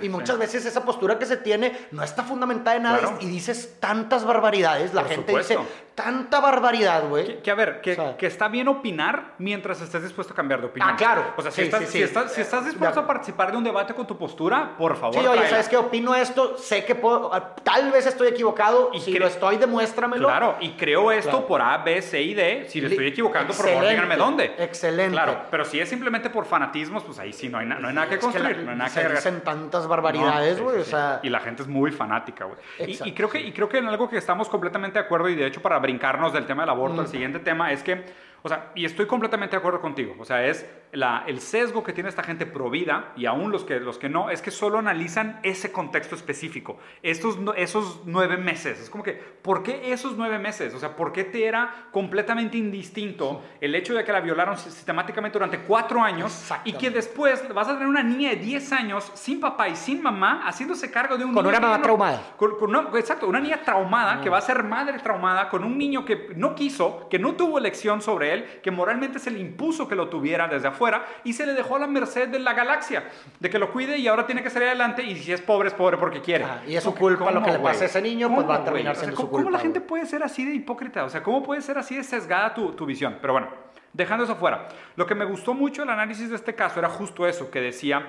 y, 0.01 0.09
muchas 0.09 0.39
veces 0.39 0.65
esa 0.65 0.85
postura 0.85 1.19
que 1.19 1.27
se 1.27 1.37
tiene 1.37 1.77
no 1.91 2.05
está 2.05 2.23
fundamentada 2.23 2.77
en 2.77 2.83
nada 2.85 3.19
y 3.21 3.27
dices 3.27 3.79
tantas 3.81 4.25
barbaridades. 4.25 4.95
La 4.95 5.05
gente 5.05 5.37
dice 5.37 5.59
tanta 5.97 6.39
barbaridad, 6.39 7.09
güey. 7.09 7.43
Que, 7.43 7.51
a 7.51 7.57
ver, 7.57 7.81
que, 7.81 7.99
que, 8.17 8.27
está 8.27 8.47
bien 8.47 8.69
opinar 8.69 9.35
mientras 9.39 9.81
estés 9.81 10.05
dispuesto 10.05 10.33
a 10.33 10.37
cambiar 10.37 10.61
de 10.61 10.69
opinión. 10.69 10.91
Ah, 10.93 10.97
claro. 10.97 11.35
O 11.37 11.43
sea, 11.43 11.51
si, 11.51 11.63
estás, 11.63 11.89
si, 11.89 12.01
estás, 12.01 12.33
si 12.33 12.41
estás, 12.41 12.65
dispuesto 12.65 13.01
a 13.01 13.07
participar 13.07 13.51
de 13.51 13.57
un 13.57 13.65
debate 13.65 13.95
con 13.95 14.07
tu 14.07 14.17
postura, 14.17 14.77
por 14.79 14.97
favor. 14.97 15.21
Sí, 15.21 15.27
oye, 15.27 15.49
¿sabes 15.49 15.69
qué? 15.69 15.77
Opino 15.77 16.15
esto, 16.15 16.57
sé 16.57 16.85
que 16.85 16.95
puedo, 16.95 17.31
tal 17.65 17.91
vez 17.91 18.07
estoy 18.07 18.29
equivocado, 18.29 18.91
y 18.95 19.01
si 19.01 19.19
lo 19.19 19.27
estoy, 19.27 19.57
demuéstramelo. 19.57 20.29
Claro, 20.29 20.57
y 20.61 20.71
creo 20.75 21.11
esto 21.11 21.45
por 21.45 21.61
A, 21.61 21.79
B, 21.79 22.01
C 22.01 22.23
y 22.23 22.35
D. 22.35 22.67
Si 22.69 22.81
le 22.81 22.87
estoy 22.87 23.09
equivocando, 23.09 23.53
por 23.53 23.67
favor, 23.67 23.89
díganme 23.89 24.17
dónde. 24.17 24.55
Excelente. 24.57 25.08
Claro, 25.13 25.43
pero 25.51 25.65
si 25.65 25.81
es 25.81 25.89
simplemente 25.89 26.31
por 26.31 26.45
fanatismos, 26.45 27.03
pues 27.03 27.19
ahí 27.19 27.33
sí 27.33 27.49
no 27.49 27.59
hay, 27.59 27.67
no 27.67 27.89
hay 27.89 27.95
nada 27.95 28.09
que 28.09 28.19
construir, 28.19 28.59
no 28.59 28.71
hay 28.71 28.77
nada 28.77 28.91
se 28.91 29.03
que 29.03 29.09
dicen 29.09 29.41
tantas 29.41 29.87
barbaridades, 29.87 30.61
güey, 30.61 30.81
o 30.81 30.85
sea... 30.85 31.21
Y 31.23 31.31
la 31.31 31.41
gente 31.41 31.63
es 31.63 31.69
muy 31.69 31.91
fanática, 31.91 32.45
güey. 32.45 32.59
Y, 32.79 33.09
y, 33.09 33.13
creo 33.13 33.29
que, 33.29 33.41
y 33.41 33.53
creo 33.53 33.69
que 33.69 33.79
en 33.79 33.89
algo 33.89 34.09
que 34.09 34.17
estamos 34.17 34.49
completamente 34.49 34.99
de 34.99 35.05
acuerdo, 35.05 35.29
y 35.29 35.35
de 35.35 35.47
hecho 35.47 35.61
para 35.61 35.79
brincarnos 35.79 36.33
del 36.33 36.47
tema 36.47 36.65
aborto, 36.71 37.03
el 37.03 37.09
siguiente 37.09 37.39
tema 37.39 37.73
es 37.73 37.83
que, 37.83 38.05
o 38.43 38.49
sea, 38.49 38.71
y 38.75 38.85
estoy 38.85 39.07
completamente 39.07 39.57
de 39.57 39.59
acuerdo 39.59 39.81
contigo, 39.81 40.15
o 40.19 40.25
sea, 40.25 40.45
es 40.47 40.67
el 40.93 41.41
sesgo 41.41 41.83
que 41.83 41.93
tiene 41.93 42.09
esta 42.09 42.23
gente 42.23 42.47
pro 42.47 42.71
vida, 42.71 43.13
y 43.17 43.27
aún 43.27 43.53
los 43.53 43.65
que, 43.65 43.81
los 43.81 43.99
que 43.99 44.09
no, 44.09 44.31
es 44.31 44.43
que 44.43 44.51
solo 44.51 44.79
analizan 44.79 45.41
ese 45.43 45.73
contexto 45.73 46.15
específico, 46.15 46.79
estos, 47.03 47.39
esos 47.57 48.03
nueve 48.07 48.37
meses. 48.37 48.81
Es 48.81 48.91
como 48.91 49.05
que, 49.05 49.13
¿por 49.13 49.63
qué 49.63 49.93
esos 49.93 50.17
nueve 50.17 50.39
meses? 50.39 50.75
O 50.75 50.79
sea, 50.79 50.97
¿por 50.97 51.13
qué 51.13 51.25
te 51.25 51.47
era 51.47 51.89
completamente 51.93 52.57
indistinto 52.57 53.43
el 53.61 53.75
hecho 53.75 53.95
de 53.95 54.05
que 54.05 54.13
la 54.13 54.21
violaron 54.21 54.57
sistemáticamente 54.57 55.39
durante 55.39 55.61
cuatro 55.61 56.03
años 56.03 56.51
y 56.65 56.73
que 56.73 56.91
después 56.91 57.43
vas 57.55 57.69
a 57.69 57.75
tener 57.75 57.89
una 57.89 58.03
niña 58.03 58.31
de 58.31 58.37
10 58.37 58.73
años 58.73 59.11
sin 59.15 59.41
papá 59.41 59.69
y 59.69 59.77
sin 59.77 60.03
mamá 60.03 60.43
haciéndose 60.47 60.91
cargo 60.91 61.17
de 61.17 61.25
un 61.25 61.35
con 61.35 61.47
una 61.47 61.61
mamá 61.61 61.83
traumada. 61.83 62.23
Con, 62.37 62.53
exacto, 62.97 63.29
una 63.29 63.41
niña 63.41 63.61
traumada 63.63 64.21
que 64.21 64.31
va 64.31 64.39
a 64.39 64.43
ser 64.43 64.63
madre 64.65 64.99
traumada 64.99 65.49
con 65.49 65.65
un 65.65 65.77
niño 65.77 66.05
que 66.05 66.31
no 66.37 66.55
quiso, 66.55 67.09
que 67.09 67.19
no 67.19 67.35
tuvo 67.35 67.59
elección 67.59 68.01
sobre 68.01 68.33
él, 68.33 68.61
que 68.63 68.71
moralmente 68.71 69.19
se 69.19 69.31
le 69.31 69.39
impuso 69.39 69.89
que 69.89 69.95
lo 69.95 70.09
tuviera 70.09 70.49
desde 70.49 70.69
afuera 70.69 70.78
y 71.25 71.33
se 71.33 71.47
le 71.47 71.55
dejó 71.55 71.77
a 71.77 71.81
la 71.81 71.87
merced 71.87 72.29
de 72.29 72.39
la 72.39 72.53
galaxia, 72.53 73.05
de 73.39 73.51
que 73.51 73.59
lo 73.59 73.73
cuide 73.73 73.99
y 73.99 74.07
ahora 74.09 74.27
tiene 74.27 74.43
que 74.43 74.51
salir 74.51 74.69
adelante 74.69 75.03
y 75.03 75.17
si 75.17 75.33
es 75.33 75.41
pobre 75.41 75.69
es 75.69 75.75
pobre 75.75 75.97
porque 75.97 76.21
quiere. 76.21 76.45
y 76.67 76.77
es 76.77 76.85
su 76.85 76.95
culpa 76.95 77.31
lo 77.31 77.43
que 77.43 77.53
le 77.53 77.59
pase 77.59 77.85
a 77.85 77.87
ese 77.87 78.03
niño, 78.03 78.33
pues 78.35 78.49
va 78.49 78.57
a 78.57 78.65
terminar 78.65 78.97
siendo 78.97 79.17
su 79.17 79.23
culpa. 79.23 79.45
¿Cómo 79.45 79.51
la 79.51 79.59
gente 79.59 79.81
puede 79.81 80.07
ser 80.07 80.23
así 80.23 80.45
de 80.45 80.55
hipócrita? 80.55 81.05
O 81.05 81.09
sea, 81.09 81.23
¿cómo 81.23 81.43
puede 81.43 81.61
ser 81.63 81.79
así 81.79 81.97
de 81.97 82.05
sesgada 82.05 82.55
tu, 82.55 82.73
tu 82.73 82.87
visión? 82.87 83.19
Pero 83.21 83.33
bueno, 83.33 83.49
dejando 83.93 84.25
eso 84.25 84.37
fuera, 84.37 84.69
lo 84.97 85.07
que 85.07 85.15
me 85.15 85.25
gustó 85.25 85.55
mucho 85.55 85.83
el 85.83 85.91
análisis 85.91 86.31
de 86.31 86.37
este 86.37 86.55
caso 86.55 86.79
era 86.79 86.89
justo 86.89 87.27
eso, 87.27 87.51
que 87.51 87.61
decía, 87.61 88.07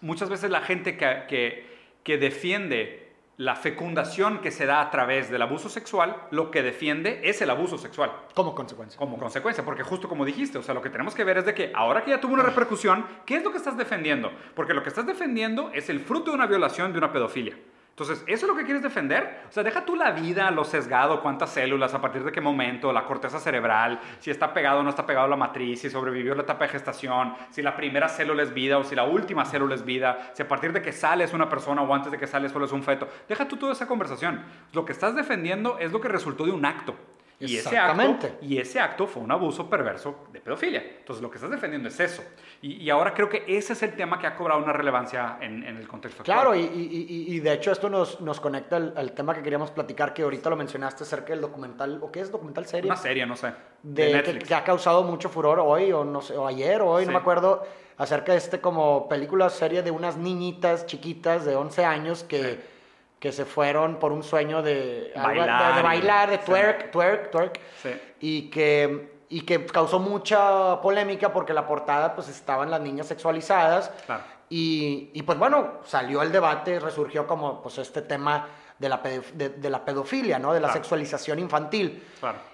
muchas 0.00 0.28
veces 0.28 0.50
la 0.50 0.60
gente 0.60 0.96
que, 0.96 1.24
que, 1.28 1.66
que 2.02 2.18
defiende 2.18 3.03
la 3.36 3.56
fecundación 3.56 4.40
que 4.40 4.50
se 4.50 4.66
da 4.66 4.80
a 4.80 4.90
través 4.90 5.30
del 5.30 5.42
abuso 5.42 5.68
sexual, 5.68 6.16
lo 6.30 6.50
que 6.50 6.62
defiende 6.62 7.20
es 7.24 7.42
el 7.42 7.50
abuso 7.50 7.78
sexual. 7.78 8.12
Como 8.34 8.54
consecuencia. 8.54 8.98
Como 8.98 9.18
consecuencia, 9.18 9.64
porque 9.64 9.82
justo 9.82 10.08
como 10.08 10.24
dijiste, 10.24 10.58
o 10.58 10.62
sea, 10.62 10.74
lo 10.74 10.82
que 10.82 10.90
tenemos 10.90 11.14
que 11.14 11.24
ver 11.24 11.38
es 11.38 11.46
de 11.46 11.54
que 11.54 11.72
ahora 11.74 12.04
que 12.04 12.10
ya 12.10 12.20
tuvo 12.20 12.34
una 12.34 12.44
repercusión, 12.44 13.04
¿qué 13.26 13.36
es 13.36 13.44
lo 13.44 13.50
que 13.50 13.58
estás 13.58 13.76
defendiendo? 13.76 14.30
Porque 14.54 14.74
lo 14.74 14.82
que 14.82 14.88
estás 14.88 15.06
defendiendo 15.06 15.70
es 15.72 15.90
el 15.90 16.00
fruto 16.00 16.30
de 16.30 16.36
una 16.36 16.46
violación, 16.46 16.92
de 16.92 16.98
una 16.98 17.12
pedofilia. 17.12 17.56
Entonces, 17.94 18.24
¿eso 18.26 18.46
es 18.46 18.50
lo 18.50 18.56
que 18.56 18.64
quieres 18.64 18.82
defender? 18.82 19.42
O 19.48 19.52
sea, 19.52 19.62
deja 19.62 19.84
tú 19.84 19.94
la 19.94 20.10
vida, 20.10 20.50
lo 20.50 20.64
sesgado, 20.64 21.22
cuántas 21.22 21.50
células, 21.50 21.94
a 21.94 22.00
partir 22.00 22.24
de 22.24 22.32
qué 22.32 22.40
momento, 22.40 22.92
la 22.92 23.04
corteza 23.04 23.38
cerebral, 23.38 24.00
si 24.18 24.32
está 24.32 24.52
pegado 24.52 24.80
o 24.80 24.82
no 24.82 24.90
está 24.90 25.06
pegado 25.06 25.26
a 25.26 25.28
la 25.28 25.36
matriz, 25.36 25.80
si 25.80 25.88
sobrevivió 25.88 26.34
la 26.34 26.42
etapa 26.42 26.64
de 26.64 26.70
gestación, 26.70 27.36
si 27.50 27.62
la 27.62 27.76
primera 27.76 28.08
célula 28.08 28.42
es 28.42 28.52
vida 28.52 28.78
o 28.78 28.82
si 28.82 28.96
la 28.96 29.04
última 29.04 29.44
célula 29.44 29.76
es 29.76 29.84
vida, 29.84 30.32
si 30.32 30.42
a 30.42 30.48
partir 30.48 30.72
de 30.72 30.82
que 30.82 30.90
sale 30.90 31.22
es 31.22 31.32
una 31.32 31.48
persona 31.48 31.82
o 31.82 31.94
antes 31.94 32.10
de 32.10 32.18
que 32.18 32.26
sale 32.26 32.48
solo 32.48 32.64
es 32.64 32.72
un 32.72 32.82
feto. 32.82 33.06
Deja 33.28 33.46
tú 33.46 33.56
toda 33.56 33.74
esa 33.74 33.86
conversación. 33.86 34.42
Lo 34.72 34.84
que 34.84 34.90
estás 34.90 35.14
defendiendo 35.14 35.78
es 35.78 35.92
lo 35.92 36.00
que 36.00 36.08
resultó 36.08 36.46
de 36.46 36.50
un 36.50 36.64
acto. 36.64 36.96
Y 37.46 37.56
ese, 37.56 37.78
acto, 37.78 38.28
y 38.42 38.58
ese 38.58 38.80
acto 38.80 39.06
fue 39.06 39.22
un 39.22 39.30
abuso 39.30 39.68
perverso 39.68 40.26
de 40.32 40.40
pedofilia. 40.40 40.82
Entonces, 40.98 41.22
lo 41.22 41.30
que 41.30 41.36
estás 41.36 41.50
defendiendo 41.50 41.88
es 41.88 42.00
eso. 42.00 42.22
Y, 42.62 42.88
ahora 42.90 43.12
creo 43.12 43.28
que 43.28 43.44
ese 43.46 43.74
es 43.74 43.82
el 43.82 43.94
tema 43.94 44.18
que 44.18 44.26
ha 44.26 44.34
cobrado 44.34 44.62
una 44.62 44.72
relevancia 44.72 45.38
en, 45.40 45.62
el 45.64 45.86
contexto 45.86 46.22
actual. 46.22 46.38
Claro, 46.38 46.54
y, 46.54 47.26
y, 47.28 47.40
de 47.40 47.52
hecho 47.52 47.72
esto 47.72 47.90
nos, 47.90 48.20
nos 48.20 48.40
conecta 48.40 48.76
al, 48.76 49.12
tema 49.12 49.34
que 49.34 49.42
queríamos 49.42 49.70
platicar, 49.70 50.14
que 50.14 50.22
ahorita 50.22 50.48
lo 50.48 50.56
mencionaste 50.56 51.04
acerca 51.04 51.32
del 51.32 51.42
documental, 51.42 51.98
¿o 52.02 52.10
qué 52.10 52.20
es 52.20 52.30
documental 52.30 52.66
serie? 52.66 52.90
Una 52.90 52.96
serie, 52.96 53.26
no 53.26 53.36
sé. 53.36 53.52
De, 53.82 54.14
Netflix. 54.14 54.48
Que, 54.48 54.54
ha 54.54 54.64
causado 54.64 55.02
mucho 55.02 55.28
furor 55.28 55.60
hoy, 55.60 55.92
o 55.92 56.04
no 56.04 56.22
sé, 56.22 56.36
o 56.36 56.46
ayer, 56.46 56.80
o 56.80 56.90
hoy, 56.90 57.04
no 57.04 57.12
me 57.12 57.18
acuerdo, 57.18 57.62
acerca 57.98 58.32
de 58.32 58.38
este 58.38 58.60
como 58.60 59.08
película 59.08 59.50
serie 59.50 59.82
de 59.82 59.90
unas 59.90 60.16
niñitas 60.16 60.86
chiquitas 60.86 61.44
de 61.44 61.56
11 61.56 61.84
años 61.84 62.24
que 62.24 62.73
que 63.24 63.32
se 63.32 63.46
fueron 63.46 63.98
por 63.98 64.12
un 64.12 64.22
sueño 64.22 64.60
de 64.60 65.10
bailar, 65.16 65.76
de, 65.76 65.82
bailar, 65.82 66.30
de 66.30 66.36
twerk, 66.36 66.90
twerk, 66.90 67.30
twerk, 67.30 67.58
y 68.20 68.50
que 68.50 69.24
y 69.30 69.40
que 69.46 69.64
causó 69.64 69.98
mucha 69.98 70.78
polémica 70.82 71.32
porque 71.32 71.54
la 71.54 71.66
portada 71.66 72.14
pues 72.14 72.28
estaban 72.28 72.70
las 72.70 72.82
niñas 72.82 73.06
sexualizadas. 73.06 73.90
Y, 74.50 75.08
y, 75.14 75.22
pues 75.22 75.38
bueno 75.38 75.78
salió 75.86 76.20
el 76.20 76.32
debate 76.32 76.78
resurgió 76.78 77.26
como 77.26 77.62
pues 77.62 77.78
este 77.78 78.02
tema 78.02 78.46
de 78.78 78.90
la, 78.90 78.98
de, 78.98 79.70
la 79.70 79.82
pedofilia 79.82 80.38
no 80.38 80.52
de 80.52 80.60
la 80.60 80.70
sexualización 80.70 81.38
infantil. 81.38 82.02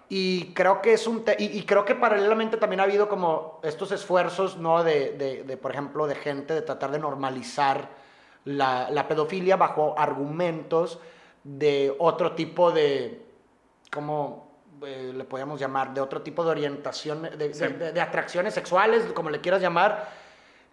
Y 0.08 0.54
creo 0.54 0.80
que 0.80 0.92
es 0.92 1.04
un 1.08 1.24
y, 1.36 1.58
y, 1.58 1.64
creo 1.64 1.84
que 1.84 1.96
paralelamente 1.96 2.58
también 2.58 2.78
ha 2.78 2.84
habido 2.84 3.08
como 3.08 3.58
estos 3.64 3.90
esfuerzos 3.90 4.56
no 4.56 4.84
de, 4.84 5.16
de, 5.18 5.42
de 5.42 5.56
por 5.56 5.72
ejemplo 5.72 6.06
de 6.06 6.14
gente 6.14 6.54
de 6.54 6.62
tratar 6.62 6.92
de 6.92 7.00
normalizar 7.00 7.88
la, 8.44 9.06
pedofilia 9.08 9.56
bajo 9.56 9.94
argumentos 9.98 10.98
de 11.44 11.94
otro 11.98 12.32
tipo 12.32 12.70
de, 12.72 13.22
¿cómo 13.90 14.50
eh, 14.84 15.12
le 15.14 15.24
podemos 15.24 15.60
llamar? 15.60 15.92
De 15.94 16.00
otro 16.00 16.22
tipo 16.22 16.44
de 16.44 16.50
orientación, 16.50 17.22
de, 17.22 18.00
atracciones 18.00 18.54
sexuales, 18.54 19.04
como 19.12 19.30
le 19.30 19.40
quieras 19.40 19.60
llamar, 19.60 20.08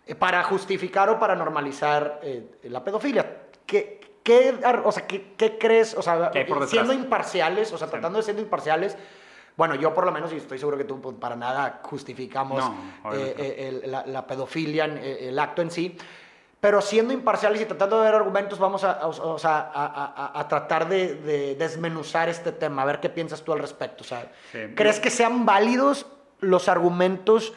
eh, 0.05 0.15
para 0.15 0.43
justificar 0.43 1.09
o 1.09 1.19
para 1.19 1.35
normalizar 1.35 2.19
eh, 2.23 2.59
la 2.63 2.83
pedofilia. 2.83 3.43
¿Qué, 3.65 3.99
qué, 4.23 4.57
o 4.83 4.91
sea, 4.91 5.05
¿qué, 5.05 5.57
crees? 5.59 5.93
O 5.95 6.01
sea, 6.01 6.31
siendo 6.67 6.93
imparciales, 6.93 7.71
o 7.73 7.77
sea, 7.77 7.89
tratando 7.89 8.19
de 8.19 8.23
ser 8.23 8.39
imparciales, 8.39 8.97
bueno, 9.57 9.73
yo 9.73 9.93
por 9.93 10.05
lo 10.05 10.11
menos, 10.11 10.31
y 10.31 10.37
estoy 10.37 10.59
seguro 10.59 10.77
que 10.77 10.83
tú 10.83 11.01
pues, 11.01 11.15
para 11.15 11.35
nada 11.35 11.81
justificamos 11.83 12.63
la, 13.03 14.27
pedofilia, 14.27 14.85
el 14.85 15.37
acto 15.39 15.63
en 15.63 15.71
sí, 15.71 15.97
pero 16.59 16.81
siendo 16.81 17.13
imparciales 17.13 17.61
y 17.61 17.65
tratando 17.65 17.99
de 17.99 18.05
ver 18.05 18.15
argumentos, 18.15 18.57
vamos 18.57 18.83
a, 18.83 18.99
a, 18.99 20.39
a, 20.39 20.47
tratar 20.47 20.89
de, 20.89 21.55
desmenuzar 21.55 22.29
este 22.29 22.51
tema, 22.51 22.81
a 22.81 22.85
ver 22.85 22.99
qué 22.99 23.09
piensas 23.09 23.43
tú 23.43 23.53
al 23.53 23.59
respecto. 23.59 24.03
O 24.03 24.07
sea, 24.07 24.31
¿Crees 24.75 24.99
que 24.99 25.11
sean 25.11 25.45
válidos 25.45 26.07
los 26.39 26.67
argumentos 26.67 27.53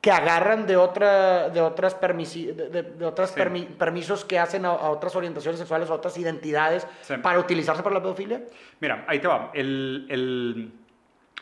que 0.00 0.10
agarran 0.10 0.66
de, 0.66 0.76
otra, 0.76 1.50
de 1.50 1.60
otras, 1.60 1.96
de, 2.00 3.04
otras 3.04 3.32
permisos 3.32 4.24
que 4.24 4.38
hacen 4.38 4.64
a, 4.64 4.72
otras 4.72 5.14
orientaciones 5.14 5.60
sexuales 5.60 5.90
o 5.90 5.94
otras 5.94 6.16
identidades 6.16 6.86
para 7.22 7.38
utilizarse 7.38 7.82
para 7.82 7.96
la 7.96 8.02
pedofilia? 8.02 8.42
Mira, 8.80 9.04
ahí 9.06 9.18
te 9.18 9.28
va. 9.28 9.50
El, 9.52 10.06
el, 10.08 10.72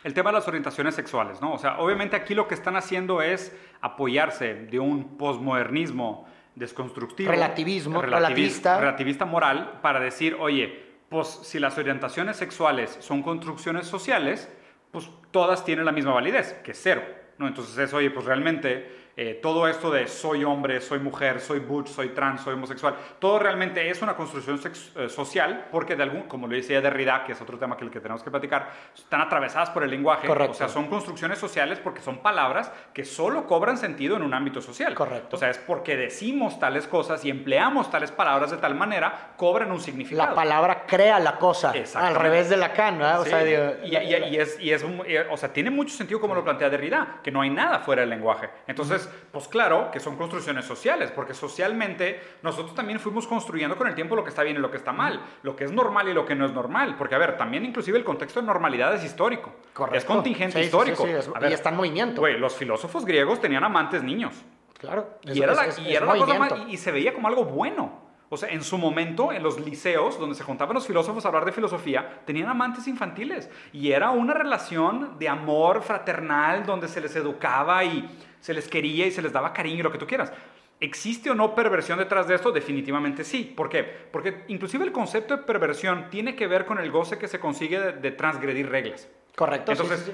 el 0.03 0.15
tema 0.15 0.31
de 0.31 0.35
las 0.35 0.49
orientaciones 0.49 0.97
sexuales, 0.97 1.41
¿no? 1.41 1.55
O 1.55 1.59
sea, 1.59 1.79
obviamente 1.79 2.17
aquí 2.17 2.35
lo 2.35 2.49
que 2.49 2.55
están 2.55 2.75
haciendo 2.75 3.23
es 3.23 3.57
apoyarse 3.81 4.55
de 4.55 4.79
un 4.81 5.17
posmodernismo 5.17 6.29
desconstructivo. 6.55 7.31
Relativismo, 7.31 8.03
relativista. 8.03 8.79
Relativista 8.79 9.25
moral 9.25 9.81
para 9.83 10.01
decir, 10.01 10.37
oye, 10.39 10.91
pues 11.09 11.29
si 11.29 11.59
las 11.59 11.77
orientaciones 11.79 12.37
sexuales 12.37 12.97
son 13.01 13.23
construcciones 13.23 13.87
sociales, 13.87 14.49
pues 14.91 15.11
todas 15.31 15.65
tienen 15.65 15.85
la 15.85 15.93
misma 15.93 16.13
validez, 16.13 16.55
que 16.65 16.73
es 16.73 16.81
cero. 16.83 17.03
¿no? 17.39 17.47
Entonces 17.49 17.77
es, 17.79 17.93
oye, 17.95 18.11
pues 18.11 18.27
realmente 18.27 19.00
eh, 19.23 19.35
todo 19.35 19.69
esto 19.69 19.91
de 19.91 20.09
soy 20.09 20.45
hombre, 20.45 20.81
soy 20.81 20.99
mujer, 20.99 21.41
soy 21.41 21.59
butch, 21.59 21.89
soy 21.89 22.09
trans, 22.09 22.41
soy 22.41 22.55
homosexual, 22.55 22.97
todo 23.19 23.39
realmente 23.39 23.91
es 23.91 24.01
una 24.01 24.17
construcción 24.17 24.59
eh, 24.97 25.11
social 25.11 25.67
porque 25.71 25.95
de 25.95 26.05
algún, 26.05 26.23
como 26.23 26.47
lo 26.47 26.55
decía 26.55 26.81
Derrida, 26.81 27.23
que 27.25 27.33
es 27.33 27.41
otro 27.43 27.59
tema 27.59 27.77
que 27.77 27.85
el 27.85 27.91
que 27.91 28.01
tenemos 28.01 28.23
que 28.23 28.31
platicar, 28.31 28.71
están 28.95 29.21
atravesadas 29.21 29.69
por 29.69 29.85
el 29.85 29.91
lenguaje. 29.91 30.27
Correcto. 30.27 30.53
O 30.53 30.55
sea, 30.55 30.71
son 30.71 30.87
construcciones 30.87 31.39
sociales 31.39 31.79
porque 31.85 32.01
son 32.01 32.23
palabras 32.23 32.73
que 32.95 33.05
solo 33.05 33.47
cobran 33.47 33.77
sentido 33.77 34.17
en 34.17 34.23
un 34.23 34.33
ámbito 34.33 34.63
social. 34.63 34.95
Correcto. 34.95 35.37
O 35.37 35.39
sea, 35.39 35.51
es 35.51 35.59
porque 35.59 35.99
decimos 35.99 36.59
tales 36.59 36.87
cosas 36.87 37.23
y 37.23 37.29
empleamos 37.29 37.91
tales 37.91 38.13
palabras 38.13 38.51
de 38.51 38.57
tal 38.57 38.75
manera, 38.75 39.35
cobran 39.37 39.71
un 39.71 39.83
significado. 39.83 40.31
La 40.31 40.35
palabra 40.35 40.87
crea 40.87 41.21
la 41.21 41.37
cosa, 41.37 41.75
al 41.95 42.15
revés 42.15 42.49
de 42.49 42.57
la 42.57 42.73
can, 42.73 42.97
¿verdad? 42.97 43.21
O 43.21 43.25
sea, 43.27 43.47
y, 43.47 44.37
es, 44.39 44.59
y 44.59 44.73
es, 44.73 44.83
eh, 44.83 45.27
o 45.31 45.37
sea, 45.37 45.53
tiene 45.53 45.69
mucho 45.69 45.95
sentido 45.95 46.23
como 46.23 46.35
lo 46.35 46.43
plantea 46.43 46.71
Derrida, 46.71 47.21
que 47.23 47.31
no 47.31 47.43
hay 47.43 47.51
nada 47.51 47.81
fuera 47.81 48.01
del 48.01 48.09
lenguaje. 48.09 48.49
Entonces, 48.67 49.10
pues 49.33 49.49
claro 49.49 49.91
que 49.91 50.01
son 50.01 50.17
construcciones 50.17 50.65
sociales, 50.65 51.11
porque 51.11 51.35
socialmente 51.35 52.21
nosotros 52.43 52.75
también 52.75 53.01
fuimos 53.01 53.27
construyendo 53.27 53.77
con 53.77 53.87
el 53.87 53.95
tiempo 53.95 54.17
lo 54.17 54.25
que 54.25 54.31
está 54.31 54.43
bien 54.43 54.57
y 54.57 54.61
lo 54.61 54.71
que 54.71 54.77
está 54.77 54.93
mal, 54.93 55.21
lo 55.43 55.57
que 55.57 55.65
es 55.65 55.73
normal 55.73 56.09
y 56.09 56.13
lo 56.13 56.25
que 56.25 56.35
no 56.35 56.47
es 56.47 56.53
normal, 56.53 56.97
porque 56.97 57.15
a 57.15 57.19
ver, 57.19 57.37
también 57.37 57.65
inclusive 57.65 57.99
el 57.99 58.05
contexto 58.05 58.41
de 58.41 58.47
normalidad 58.47 58.95
es 58.95 59.05
histórico, 59.05 59.53
Correcto. 59.73 59.99
es 59.99 60.05
contingente 60.05 60.63
histórico. 60.63 61.05
Sí, 61.05 61.13
sí, 61.21 61.31
y 61.49 61.53
está 61.53 61.71
en 61.71 61.77
movimiento. 61.77 62.21
Güey, 62.21 62.39
los 62.39 62.55
filósofos 62.55 63.05
griegos 63.05 63.41
tenían 63.41 63.65
amantes 63.65 64.03
niños. 64.03 64.35
Claro. 64.79 65.19
Y 65.23 65.43
era, 65.43 65.55
la, 65.55 65.69
y 65.79 65.95
era 65.95 66.07
cosa 66.07 66.35
mal, 66.39 66.67
y 66.69 66.77
se 66.79 66.91
veía 66.91 67.13
como 67.13 67.29
algo 67.29 67.45
bueno. 67.45 68.11
O 68.33 68.37
sea, 68.37 68.49
en 68.49 68.63
su 68.63 68.79
momento, 68.79 69.33
en 69.33 69.43
los 69.43 69.59
liceos, 69.59 70.19
donde 70.19 70.37
se 70.37 70.45
juntaban 70.45 70.75
los 70.75 70.87
filósofos 70.87 71.25
a 71.25 71.29
hablar 71.29 71.45
de 71.45 71.51
filosofía, 71.51 72.21
tenían 72.25 72.49
amantes 72.49 72.87
infantiles. 72.87 73.51
Y 73.73 73.91
era 73.91 74.13
una 74.13 74.33
relación 74.33 75.19
de 75.19 75.29
amor 75.29 75.83
fraternal 75.83 76.65
donde 76.65 76.87
se 76.87 77.01
les 77.01 77.15
educaba 77.17 77.83
y 77.83 78.09
se 78.41 78.55
les 78.55 78.69
quería 78.69 79.07
y 79.07 79.11
se 79.11 79.23
les 79.23 79.33
daba 79.33 79.53
cariño 79.53 79.81
y 79.81 79.83
lo 79.83 79.93
que 79.93 79.99
tú 79.99 80.07
quieras. 80.07 80.33
¿Existe 80.81 81.31
o 81.31 81.35
no 81.35 81.55
perversión 81.55 81.99
detrás 81.99 82.27
de 82.27 82.35
esto? 82.35 82.51
Definitivamente 82.53 83.23
sí. 83.23 83.45
¿Por 83.45 83.69
qué? 83.69 83.83
Porque 83.83 84.45
inclusive 84.49 84.85
el 84.85 84.93
concepto 84.93 85.37
de 85.37 85.43
perversión 85.43 86.09
tiene 86.09 86.35
que 86.35 86.47
ver 86.47 86.65
con 86.65 86.79
el 86.79 86.91
goce 86.91 87.19
que 87.19 87.29
se 87.29 87.39
consigue 87.39 87.79
de, 87.93 88.11
transgredir 88.13 88.71
reglas. 88.71 89.07
Correcto. 89.37 89.73
Entonces, 89.73 90.11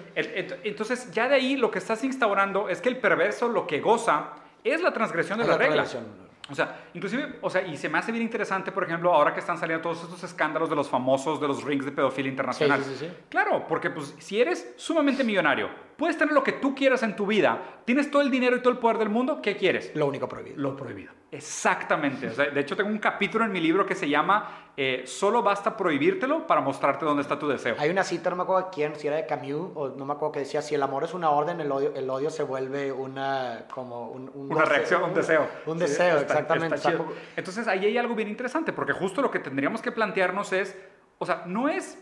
entonces, 0.64 1.10
ya 1.12 1.28
de 1.28 1.36
ahí 1.36 1.56
lo 1.56 1.70
que 1.70 1.78
estás 1.78 2.02
instaurando 2.02 2.68
es 2.68 2.80
que 2.80 2.88
el 2.88 2.98
perverso 2.98 3.48
lo 3.48 3.66
que 3.66 3.80
goza 3.80 4.32
es 4.64 4.82
la 4.82 4.92
transgresión 4.92 5.38
de 5.38 5.46
las 5.46 5.56
reglas. 5.56 5.96
O 6.48 6.54
sea, 6.54 6.88
inclusive, 6.94 7.38
o 7.40 7.50
sea, 7.50 7.66
y 7.66 7.76
se 7.76 7.88
me 7.88 7.98
hace 7.98 8.12
bien 8.12 8.22
interesante, 8.22 8.70
por 8.70 8.84
ejemplo, 8.84 9.12
ahora 9.12 9.34
que 9.34 9.40
están 9.40 9.58
saliendo 9.58 9.82
todos 9.82 10.04
estos 10.04 10.22
escándalos 10.22 10.70
de 10.70 10.76
los 10.76 10.88
famosos, 10.88 11.40
de 11.40 11.48
los 11.48 11.64
rings 11.64 11.84
de 11.84 11.92
pedofilia 11.92 12.30
internacional. 12.30 12.82
Sí, 12.84 12.90
sí, 12.90 13.06
sí, 13.06 13.12
claro, 13.28 13.66
porque 13.66 13.90
pues 13.90 14.14
si 14.18 14.40
eres 14.40 14.74
sumamente 14.76 15.24
millonario, 15.24 15.68
puedes 15.96 16.16
tener 16.16 16.32
lo 16.32 16.44
que 16.44 16.52
tú 16.52 16.74
quieras 16.74 17.02
en 17.02 17.16
tu 17.16 17.26
vida, 17.26 17.80
tienes 17.84 18.10
todo 18.10 18.22
el 18.22 18.30
dinero 18.30 18.56
y 18.56 18.60
todo 18.60 18.72
el 18.72 18.78
poder 18.78 18.98
del 18.98 19.08
mundo, 19.08 19.40
¿qué 19.42 19.56
quieres? 19.56 19.90
Lo 19.94 20.06
único 20.06 20.28
prohibido. 20.28 20.56
Lo 20.56 20.76
prohibido. 20.76 21.12
Exactamente. 21.30 22.28
de 22.28 22.60
hecho, 22.60 22.76
tengo 22.76 22.88
un 22.88 22.98
capítulo 22.98 23.44
en 23.44 23.52
mi 23.52 23.60
libro 23.60 23.84
que 23.84 23.94
se 23.94 24.08
llama 24.08 24.65
eh, 24.76 25.04
Solo 25.06 25.42
basta 25.42 25.76
prohibírtelo 25.76 26.46
para 26.46 26.60
mostrarte 26.60 27.04
dónde 27.04 27.22
está 27.22 27.38
tu 27.38 27.48
deseo. 27.48 27.76
Hay 27.78 27.88
una 27.90 28.04
cita, 28.04 28.30
no 28.30 28.36
me 28.36 28.42
acuerdo 28.42 28.68
quién, 28.70 28.94
si 28.96 29.06
era 29.06 29.16
de 29.16 29.26
Camus, 29.26 29.72
o 29.74 29.88
no 29.88 30.04
me 30.04 30.12
acuerdo 30.12 30.32
que 30.32 30.40
decía, 30.40 30.60
si 30.60 30.74
el 30.74 30.82
amor 30.82 31.04
es 31.04 31.14
una 31.14 31.30
orden, 31.30 31.60
el 31.60 31.72
odio, 31.72 31.94
el 31.94 32.08
odio 32.10 32.30
se 32.30 32.42
vuelve 32.42 32.92
una, 32.92 33.66
como 33.72 34.10
un, 34.10 34.30
una 34.34 34.64
reacción, 34.64 35.02
un 35.02 35.14
deseo. 35.14 35.46
Un, 35.64 35.78
deseo, 35.78 36.18
exactamente. 36.18 36.80
Entonces, 37.36 37.66
ahí 37.68 37.86
hay 37.86 37.96
algo 37.96 38.14
bien 38.14 38.28
interesante, 38.28 38.72
porque 38.72 38.92
justo 38.92 39.22
lo 39.22 39.30
que 39.30 39.38
tendríamos 39.38 39.80
que 39.80 39.92
plantearnos 39.92 40.52
es, 40.52 40.76
o 41.18 41.26
sea, 41.26 41.44
no 41.46 41.68
es 41.68 41.98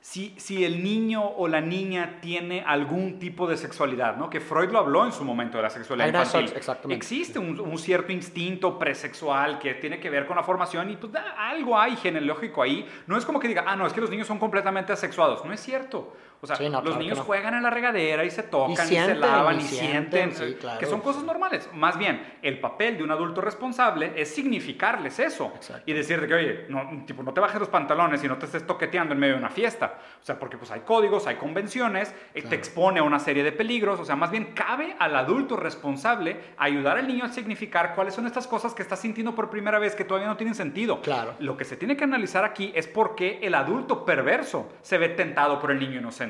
si, 0.00 0.34
si, 0.38 0.64
el 0.64 0.82
niño 0.82 1.22
o 1.24 1.48
la 1.48 1.60
niña 1.60 2.18
tiene 2.20 2.62
algún 2.64 3.18
tipo 3.18 3.46
de 3.46 3.56
sexualidad, 3.56 4.16
¿no? 4.16 4.30
Que 4.30 4.40
Freud 4.40 4.70
lo 4.70 4.78
habló 4.78 5.04
en 5.04 5.12
su 5.12 5.24
momento 5.24 5.56
de 5.58 5.64
la 5.64 5.70
sexualidad 5.70 6.08
infantil. 6.08 6.52
Existe 6.90 7.38
un, 7.38 7.58
un, 7.60 7.78
cierto 7.78 8.12
instinto 8.12 8.78
presexual 8.78 9.58
que 9.58 9.74
tiene 9.74 9.98
que 9.98 10.08
ver 10.08 10.26
con 10.26 10.36
la 10.36 10.42
formación 10.42 10.90
y 10.90 10.96
pues 10.96 11.12
algo 11.36 11.78
hay 11.78 11.96
genealógico 11.96 12.62
ahí. 12.62 12.86
No 13.06 13.18
es 13.18 13.26
como 13.26 13.40
que 13.40 13.48
diga, 13.48 13.64
ah, 13.66 13.76
no, 13.76 13.86
es 13.86 13.92
que 13.92 14.00
los 14.00 14.10
niños 14.10 14.26
son 14.26 14.38
completamente 14.38 14.92
asexuados. 14.92 15.44
No 15.44 15.52
es 15.52 15.60
cierto. 15.60 16.14
O 16.40 16.46
sea, 16.46 16.56
los 16.60 16.98
niños 16.98 17.18
juegan 17.18 17.54
en 17.54 17.64
la 17.64 17.70
regadera 17.70 18.24
y 18.24 18.30
se 18.30 18.44
tocan 18.44 18.86
y, 18.86 18.96
se 18.96 19.14
lavan 19.16 19.58
y, 19.58 19.62
sienten, 19.62 20.32
que 20.78 20.86
son 20.86 21.00
cosas 21.00 21.24
normales. 21.24 21.68
Más 21.74 21.98
bien, 21.98 22.38
el 22.42 22.60
papel 22.60 22.96
de 22.96 23.02
un 23.02 23.10
adulto 23.10 23.40
responsable 23.40 24.12
es 24.14 24.32
significarles 24.32 25.18
eso 25.18 25.52
y 25.84 25.92
decirte 25.92 26.28
que, 26.28 26.34
oye, 26.34 26.66
no, 26.68 27.04
tipo, 27.06 27.24
no 27.24 27.34
te 27.34 27.40
bajes 27.40 27.58
los 27.58 27.68
pantalones 27.68 28.22
y 28.22 28.28
no 28.28 28.38
te 28.38 28.46
estés 28.46 28.64
toqueteando 28.64 29.14
en 29.14 29.20
medio 29.20 29.34
de 29.34 29.40
una 29.40 29.50
fiesta. 29.50 29.98
O 30.22 30.24
sea, 30.24 30.38
porque 30.38 30.56
pues 30.56 30.70
hay 30.70 30.80
códigos, 30.80 31.26
hay 31.26 31.36
convenciones, 31.36 32.14
eh, 32.34 32.42
te 32.42 32.54
expone 32.54 33.00
a 33.00 33.02
una 33.02 33.18
serie 33.18 33.42
de 33.42 33.50
peligros. 33.50 33.98
O 33.98 34.04
sea, 34.04 34.14
más 34.14 34.30
bien 34.30 34.52
cabe 34.54 34.94
al 35.00 35.16
adulto 35.16 35.56
responsable 35.56 36.40
ayudar 36.56 36.98
al 36.98 37.08
niño 37.08 37.24
a 37.24 37.28
significar 37.30 37.96
cuáles 37.96 38.14
son 38.14 38.26
estas 38.26 38.46
cosas 38.46 38.74
que 38.74 38.82
está 38.82 38.94
sintiendo 38.94 39.34
por 39.34 39.50
primera 39.50 39.80
vez 39.80 39.96
que 39.96 40.04
todavía 40.04 40.28
no 40.28 40.36
tienen 40.36 40.54
sentido. 40.54 41.00
Claro. 41.00 41.34
Lo 41.40 41.56
que 41.56 41.64
se 41.64 41.76
tiene 41.76 41.96
que 41.96 42.04
analizar 42.04 42.44
aquí 42.44 42.70
es 42.76 42.86
por 42.86 43.16
qué 43.16 43.40
el 43.42 43.56
adulto 43.56 44.04
perverso 44.04 44.70
se 44.82 44.98
ve 44.98 45.08
tentado 45.08 45.58
por 45.58 45.72
el 45.72 45.80
niño 45.80 45.98
inocente. 45.98 46.27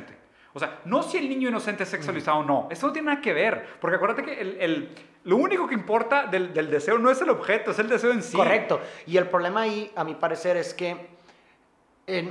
O 0.59 0.61
sea, 0.61 0.81
no 0.87 1.05
si 1.05 1.19
el 1.19 1.29
niño 1.29 1.49
inocente 1.49 1.85
es 1.85 1.88
sexualizado 1.88 2.38
o 2.38 2.43
no. 2.43 2.67
Eso 2.69 2.88
no 2.88 2.93
tiene 2.93 3.07
nada 3.07 3.21
que 3.21 3.33
ver. 3.33 3.65
Porque 3.81 3.95
acuérdate 3.95 4.25
que 4.25 4.41
el, 4.41 4.88
lo 5.23 5.37
único 5.37 5.69
que 5.69 5.75
importa 5.75 6.27
del, 6.27 6.53
deseo 6.53 6.99
no 6.99 7.12
es 7.12 7.21
el 7.23 7.31
objeto, 7.31 7.71
es 7.71 7.79
el 7.79 7.88
deseo 7.88 8.11
en 8.11 8.25
sí. 8.25 8.37
Correcto. 8.37 8.81
Y 9.07 9.17
el 9.17 9.29
problema 9.29 9.61
ahí, 9.61 9.93
a 9.95 10.03
mi 10.03 10.17
parecer, 10.17 10.57
es 10.57 10.75
que 10.75 11.17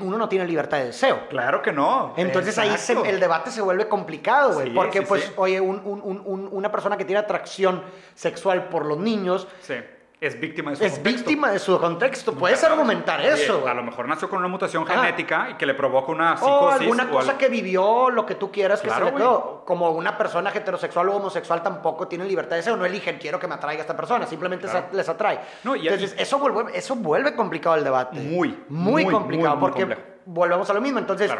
uno 0.02 0.18
no 0.18 0.28
tiene 0.28 0.46
libertad 0.46 0.80
de 0.80 0.88
deseo. 0.88 1.30
Claro 1.30 1.62
que 1.62 1.72
no. 1.72 2.14
Entonces 2.18 2.58
ahí 2.58 2.76
el 3.06 3.22
debate 3.22 3.50
se 3.50 3.62
vuelve 3.62 3.88
complicado, 3.88 4.56
güey. 4.56 4.74
porque, 4.74 5.04
pues, 5.04 5.32
oye, 5.38 5.62
una 5.62 6.70
persona 6.70 6.98
que 6.98 7.06
tiene 7.06 7.22
atracción 7.22 7.82
sexual 8.14 8.68
por 8.68 8.86
los 8.86 8.98
niños. 8.98 9.48
Sí 9.62 9.76
es 10.20 10.40
víctima 10.40 10.72
de 10.72 10.78
su 10.78 10.84
es 10.84 10.94
contexto. 10.94 11.18
víctima 11.20 11.52
de 11.52 11.60
su 11.60 11.80
contexto. 11.80 12.34
Puedes 12.34 12.64
argumentar 12.64 13.22
eso. 13.22 13.68
A 13.68 13.74
lo 13.76 13.84
mejor 13.84 14.08
nació 14.08 14.28
con 14.28 14.40
una 14.40 14.48
mutación 14.48 14.86
genética 14.86 15.50
y 15.52 15.54
que 15.56 15.66
le 15.68 15.76
provoca 15.76 16.12
una 16.12 16.36
psicosis. 16.38 16.52
O 16.52 16.70
alguna 16.70 17.10
cosa 17.10 17.38
que 17.38 17.50
vivió, 17.50 18.10
lo 18.10 18.26
que 18.26 18.34
tú 18.34 18.52
quieras, 18.52 18.82
que 18.82 18.90
se 18.90 19.04
le 19.04 19.14
quedó. 19.14 19.64
Como 19.66 19.92
una 19.92 20.18
persona 20.18 20.52
heterosexual 20.52 21.10
o 21.10 21.18
homosexual 21.18 21.62
tampoco 21.62 22.08
tiene 22.08 22.26
libertad 22.26 22.52
de 22.52 22.58
deseo. 22.58 22.76
No 22.76 22.86
eligen, 22.86 23.20
quiero 23.20 23.40
que 23.40 23.48
me 23.48 23.56
atraiga 23.56 23.82
esta 23.82 23.96
persona. 23.96 24.26
Simplemente 24.26 24.68
les 24.92 25.08
atrae. 25.08 25.40
No, 25.64 25.76
y 25.76 25.88
Entonces, 25.88 26.16
eso, 26.18 26.40
vuelve, 26.40 26.76
eso 26.76 26.96
vuelve 26.96 27.36
complicado 27.36 27.76
el 27.76 27.84
debate. 27.84 28.20
Muy, 28.20 28.64
muy, 28.70 29.06
complicado. 29.06 29.60
porque 29.60 29.88
volvemos 30.26 30.68
a 30.68 30.74
lo 30.74 30.82
mismo. 30.82 30.98
Entonces 30.98 31.32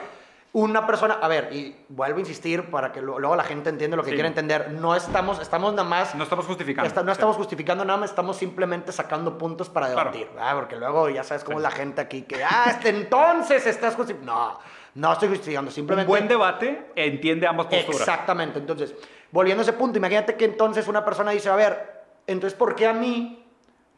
una 0.53 0.87
persona, 0.87 1.19
a 1.21 1.27
ver, 1.27 1.49
y 1.51 1.75
vuelvo 1.89 2.17
a 2.17 2.19
insistir 2.21 2.71
para 2.71 2.91
que 2.91 3.01
luego 3.01 3.35
la 3.35 3.43
gente 3.43 3.69
entienda 3.69 3.97
lo 3.97 4.03
que 4.03 4.13
quiere 4.13 4.27
entender, 4.27 4.71
no 4.71 4.95
estamos, 4.95 5.39
estamos 5.39 5.73
nada 5.73 5.87
más... 5.87 6.15
No 6.15 6.23
estamos 6.23 6.45
justificando. 6.45 7.03
no 7.03 7.11
estamos 7.11 7.35
justificando 7.35 7.85
nada 7.85 7.99
más, 7.99 8.09
estamos 8.09 8.37
simplemente 8.37 8.91
sacando 8.91 9.37
puntos 9.37 9.69
para 9.69 9.89
debatir, 9.89 10.27
Porque 10.55 10.77
luego 10.77 11.09
ya 11.09 11.23
sabes 11.23 11.43
cómo 11.43 11.59
es 11.59 11.63
la 11.63 11.71
gente 11.71 12.01
aquí 12.01 12.23
que, 12.23 12.43
ah, 12.43 12.65
este 12.71 12.89
entonces 12.89 13.67
estás 13.67 13.95
justificando. 13.95 14.33
No, 14.33 14.59
no 14.95 15.13
estoy 15.13 15.29
justificando, 15.29 15.69
simplemente... 15.69 16.09
Un 16.09 16.17
buen 16.17 16.27
debate 16.27 16.91
entiende 16.95 17.45
ambas 17.45 17.67
posturas. 17.67 17.99
Exactamente, 17.99 18.57
entonces, 18.57 18.95
volviendo 19.31 19.62
a 19.62 19.63
ese 19.63 19.73
punto, 19.73 19.97
imagínate 19.97 20.36
que 20.36 20.45
entonces 20.45 20.88
una 20.88 21.03
persona 21.03 21.31
dice, 21.31 21.49
a 21.49 21.55
ver, 21.55 22.03
entonces, 22.25 22.57
¿por 22.57 22.73
qué 22.73 22.88
a 22.88 22.93
mí, 22.93 23.45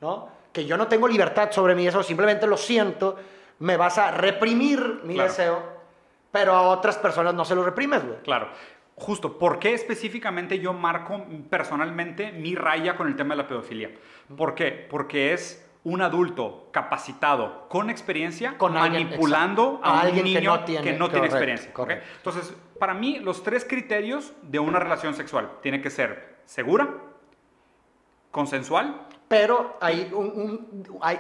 no? 0.02 0.28
Que 0.52 0.66
yo 0.66 0.76
no 0.78 0.88
tengo 0.88 1.08
libertad 1.08 1.52
sobre 1.52 1.76
mi 1.76 1.86
deseo, 1.86 2.04
simplemente 2.04 2.48
lo 2.48 2.58
siento, 2.58 3.16
me 3.60 3.78
vas 3.78 3.98
a 3.98 4.12
reprimir 4.12 5.02
mi 5.04 5.16
deseo 5.16 5.79
pero 6.32 6.54
a 6.54 6.62
otras 6.62 6.98
personas 6.98 7.34
no 7.34 7.46
se 7.46 7.56
lo 7.56 7.64
reprimes, 7.64 8.06
güey. 8.06 8.20
Claro. 8.24 8.50
Justo, 8.96 9.38
¿por 9.38 9.60
qué 9.60 9.74
específicamente 9.74 10.60
yo 10.60 10.74
marco 10.74 11.26
personalmente 11.50 12.34
mi 12.34 12.56
raya 12.56 12.98
con 12.98 13.08
el 13.08 13.16
tema 13.16 13.34
de 13.34 13.44
la 13.44 13.48
pedofilia? 13.48 13.92
¿Por 14.36 14.56
qué? 14.56 14.88
Porque 14.90 15.34
es 15.34 15.66
un 15.84 16.02
adulto 16.02 16.68
capacitado 16.72 17.68
con 17.70 17.90
experiencia 17.90 18.56
manipulando 18.60 19.80
a, 19.82 20.08
un 20.10 20.24
niño 20.24 20.66
que 20.82 20.94
no 20.94 21.10
tiene, 21.10 21.26
experiencia. 21.26 21.72
Entonces, 22.18 22.54
para 22.78 22.94
mí, 22.94 23.20
los 23.20 23.44
tres 23.44 23.66
criterios 23.66 24.34
de 24.42 24.60
una 24.60 24.80
relación 24.80 25.14
sexual 25.14 25.50
tienen 25.62 25.82
que 25.82 25.90
ser 25.90 26.40
segura, 26.46 26.90
consensual 28.32 29.08
pero 29.30 29.78
hay 29.80 30.12
un, 30.12 30.98
hay 31.02 31.20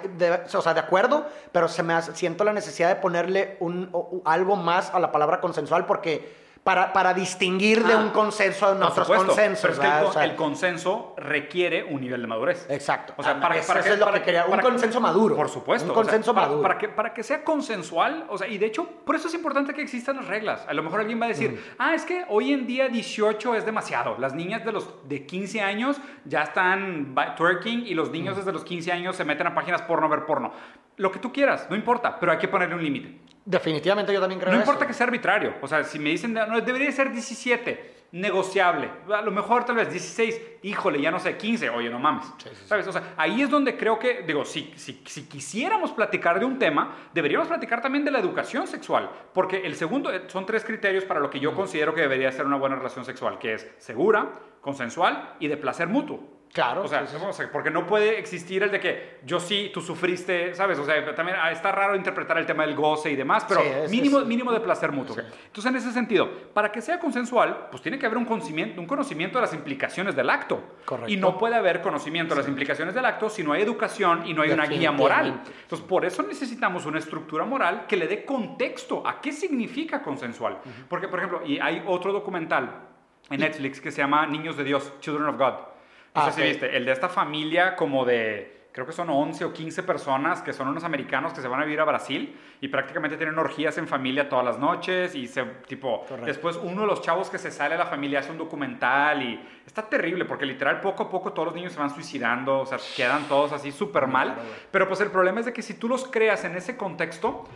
o 0.53 0.61
sea, 0.61 0.73
de 0.73 0.79
acuerdo, 0.79 1.27
pero 1.51 1.69
se 1.69 1.83
me 1.83 2.01
siento 2.01 2.43
la 2.43 2.51
necesidad 2.51 2.89
de 2.89 2.95
ponerle 2.95 3.55
un, 3.59 3.91
algo 4.25 4.55
más 4.55 4.89
a 4.89 4.99
la 4.99 5.11
palabra 5.11 5.39
consensual 5.39 5.85
porque 5.85 6.48
para, 6.69 6.93
para 6.93 7.15
distinguir 7.15 7.84
de 7.84 7.93
ah, 7.93 7.97
un 7.97 8.12
consenso 8.12 8.75
de 8.75 8.86
otros 8.86 9.08
consensos. 9.08 9.75
Pero 9.75 10.08
es 10.08 10.15
que 10.15 10.23
el, 10.23 10.36
consenso 10.36 11.15
requiere 11.17 11.84
un 11.84 11.99
nivel 11.99 12.21
de 12.21 12.27
madurez. 12.27 12.67
Exacto. 12.69 13.15
O 13.17 13.23
sea, 13.23 13.38
ah, 13.38 13.39
para, 13.39 13.58
eso, 13.58 13.69
para 13.69 13.82
que, 13.82 13.89
es 13.89 13.97
lo 13.97 14.13
que 14.13 14.21
quería, 14.21 14.45
un 14.45 14.60
consenso 14.60 15.01
maduro. 15.01 15.36
Por 15.36 15.49
supuesto. 15.49 15.88
Un 15.88 15.95
consenso 15.95 16.32
maduro. 16.32 16.62
Para, 16.62 16.77
que, 16.77 16.88
para 16.88 17.12
que 17.12 17.23
sea 17.23 17.43
consensual, 17.43 18.27
o 18.29 18.38
sea, 18.38 18.47
y 18.47 18.60
de 18.60 18.67
hecho, 18.67 18.86
por 19.03 19.15
eso 19.15 19.29
es 19.29 19.34
importante 19.34 19.73
que 19.73 19.82
existan 19.82 20.17
las 20.17 20.27
reglas. 20.27 20.63
A 20.67 20.73
lo 20.75 20.84
mejor 20.84 20.99
alguien 20.99 21.19
va 21.19 21.25
a 21.25 21.29
decir, 21.29 21.53
mm. 21.53 21.75
ah, 21.79 21.95
es 21.95 22.05
que 22.05 22.23
hoy 22.29 22.53
en 22.53 22.67
día 22.67 22.88
18 22.88 23.55
es 23.55 23.65
demasiado. 23.65 24.15
Las 24.19 24.36
niñas 24.36 24.63
de 24.63 24.71
los 24.71 25.10
de 25.10 25.25
15 25.25 25.62
años 25.62 25.97
ya 26.25 26.43
están 26.43 27.15
twerking 27.36 27.88
y 27.88 27.95
los 27.95 28.12
niños 28.12 28.36
mm. 28.36 28.38
desde 28.41 28.51
los 28.51 28.63
15 28.63 28.91
años 28.91 29.15
se 29.15 29.25
meten 29.25 29.47
a 29.47 29.55
páginas 29.55 29.82
porno 29.82 30.05
a 30.05 30.10
ver 30.10 30.27
porno. 30.27 30.53
Lo 30.97 31.12
que 31.12 31.17
tú 31.17 31.34
quieras, 31.34 31.65
no 31.67 31.75
importa, 31.75 32.19
pero 32.19 32.32
hay 32.32 32.38
que 32.38 32.47
ponerle 32.47 32.75
un 32.75 32.84
límite. 32.84 33.17
Definitivamente 33.49 34.13
yo 34.13 34.19
también 34.19 34.39
creo 34.39 34.53
No 34.53 34.59
importa 34.59 34.85
que 34.85 34.93
sea 34.93 35.07
arbitrario. 35.07 35.55
O 35.59 35.67
sea, 35.67 35.83
si 35.83 35.97
me 35.97 36.12
dicen, 36.12 36.33
no, 36.33 36.62
debería 36.62 36.91
ser 36.91 37.12
17, 37.12 37.95
negociable. 38.12 38.91
A 39.12 39.23
lo 39.23 39.31
mejor 39.31 39.65
tal 39.65 39.75
vez 39.75 39.89
16, 39.89 40.59
híjole, 40.62 41.01
ya 41.01 41.09
no 41.09 41.17
sé, 41.17 41.35
15, 41.35 41.71
oye, 41.71 41.89
no 41.89 41.97
mames. 41.97 42.25
¿Sabes? 42.67 42.85
O 42.85 42.91
sea, 42.91 43.15
ahí 43.17 43.41
es 43.41 43.49
donde 43.49 43.75
creo 43.75 43.97
que, 43.97 44.21
digo, 44.21 44.45
si, 44.45 44.71
si, 44.75 45.01
si, 45.03 45.23
quisiéramos 45.23 45.91
platicar 45.93 46.39
de 46.39 46.45
un 46.45 46.59
tema, 46.59 46.95
deberíamos 47.12 47.47
platicar 47.47 47.81
también 47.81 48.05
de 48.05 48.12
la 48.12 48.19
educación 48.19 48.67
sexual. 48.67 49.09
Porque 49.33 49.65
el 49.65 49.73
segundo, 49.73 50.13
eh, 50.13 50.25
son 50.27 50.45
tres 50.45 50.63
criterios 50.63 51.03
para 51.03 51.19
lo 51.19 51.31
que 51.31 51.39
yo 51.39 51.55
considero 51.55 51.95
que 51.95 52.01
debería 52.01 52.31
ser 52.31 52.45
una 52.45 52.57
buena 52.57 52.75
relación 52.75 53.03
sexual, 53.03 53.39
que 53.39 53.55
es 53.55 53.67
segura, 53.79 54.29
consensual 54.62 55.38
y 55.39 55.47
de 55.47 55.57
placer 55.57 55.88
mutuo. 55.88 56.38
Claro. 56.51 56.83
O 56.83 56.88
sea, 56.88 57.05
porque 57.51 57.69
no 57.69 57.85
puede 57.85 58.17
existir 58.17 58.63
el 58.63 58.71
de 58.71 58.79
que 58.79 59.19
yo 59.23 59.39
sí, 59.39 59.69
tú 59.71 59.81
sufriste, 59.81 60.55
¿sabes? 60.55 60.79
O 60.79 60.85
sea, 60.85 61.13
también 61.13 61.38
ah, 61.39 61.51
está 61.51 61.71
raro 61.71 61.95
interpretar 61.95 62.39
el 62.39 62.45
tema 62.45 62.65
del 62.65 62.75
goce 62.75 63.12
y 63.12 63.15
demás, 63.15 63.45
pero 63.47 63.62
mínimo, 63.89 64.21
mínimo 64.21 64.51
de 64.51 64.59
placer 64.59 64.91
mutuo. 64.91 65.15
Entonces, 65.19 65.65
en 65.65 65.75
ese 65.75 65.91
sentido, 65.91 66.27
para 66.53 66.71
que 66.71 66.81
sea 66.81 66.99
consensual, 66.99 67.67
pues 67.69 67.83
tiene 67.83 67.99
que 67.99 68.07
haber 68.07 68.17
un 68.17 68.25
conocimiento, 68.25 68.81
un 68.81 68.88
conocimiento 68.88 69.38
de 69.38 69.43
las 69.43 69.53
implicaciones 69.53 70.15
del 70.15 70.29
acto. 70.29 70.77
Correcto. 70.85 71.12
Y 71.12 71.17
no 71.17 71.38
puede 71.38 71.55
haber 71.55 71.81
conocimiento 71.81 72.33
de 72.33 72.41
las 72.41 72.49
implicaciones 72.49 72.95
del 72.95 73.05
acto 73.05 73.29
si 73.29 73.43
no 73.43 73.53
hay 73.53 73.62
educación 73.62 74.25
y 74.25 74.33
no 74.33 74.41
hay 74.41 74.49
una 74.49 74.65
guía 74.65 74.91
moral. 74.91 75.41
Entonces, 75.62 75.85
por 75.88 76.03
eso 76.03 76.23
necesitamos 76.23 76.85
una 76.88 76.97
estructura 76.97 77.45
moral 77.45 77.85
que 77.88 77.95
le 77.95 78.07
dé 78.07 78.25
contexto 78.25 79.07
a 79.07 79.21
qué 79.21 79.31
significa 79.31 80.01
consensual. 80.01 80.57
Porque, 80.88 81.07
por 81.07 81.19
ejemplo, 81.19 81.45
y 81.45 81.59
hay 81.59 81.83
otro 81.85 82.12
documental 82.12 82.88
en 83.29 83.39
Netflix 83.39 83.79
que 83.79 83.91
se 83.91 84.01
llama 84.01 84.25
Niños 84.25 84.57
de 84.57 84.63
Dios, 84.63 84.93
Children 84.99 85.27
of 85.27 85.38
God 85.38 85.69
no 86.15 86.21
ah, 86.21 86.31
sé 86.31 86.41
si 86.41 86.47
viste, 86.47 86.75
el 86.75 86.85
de 86.85 86.91
esta 86.91 87.09
familia 87.09 87.75
como 87.75 88.03
de, 88.05 88.59
creo 88.71 88.85
que 88.85 88.93
son 88.93 89.09
11 89.09 89.45
o 89.45 89.53
15 89.53 89.83
personas 89.83 90.41
que 90.41 90.53
son 90.53 90.67
unos 90.67 90.83
americanos 90.83 91.33
que 91.33 91.41
se 91.41 91.47
van 91.47 91.61
a 91.61 91.65
vivir 91.65 91.79
a 91.79 91.85
Brasil 91.85 92.35
y 92.61 92.67
prácticamente 92.67 93.17
tienen 93.17 93.37
orgías 93.37 93.77
en 93.77 93.87
familia 93.87 94.29
todas 94.29 94.45
las 94.45 94.59
noches 94.59 95.15
y 95.15 95.27
se, 95.27 95.43
tipo, 95.67 96.05
después 96.25 96.57
uno 96.61 96.81
de 96.81 96.87
los 96.87 97.01
chavos 97.01 97.29
que 97.29 97.37
se 97.37 97.51
sale 97.51 97.75
de 97.75 97.79
la 97.79 97.85
familia 97.85 98.19
hace 98.19 98.31
un 98.31 98.37
documental 98.37 99.21
y 99.21 99.39
está 99.65 99.83
terrible 99.83 100.25
porque 100.25 100.45
literal 100.45 100.81
poco 100.81 101.03
a 101.03 101.09
poco 101.09 101.33
todos 101.33 101.47
los 101.47 101.55
niños 101.55 101.73
se 101.73 101.79
van 101.79 101.89
suicidando, 101.89 102.59
o 102.59 102.65
sea, 102.65 102.77
quedan 102.95 103.27
todos 103.27 103.51
así 103.51 103.71
súper 103.71 104.07
mal, 104.07 104.35
pero 104.71 104.87
pues 104.87 105.01
el 105.01 105.11
problema 105.11 105.39
es 105.39 105.47
de 105.47 105.53
que 105.53 105.61
si 105.61 105.73
tú 105.73 105.87
los 105.87 106.07
creas 106.07 106.43
en 106.45 106.55
ese 106.55 106.77
contexto, 106.77 107.47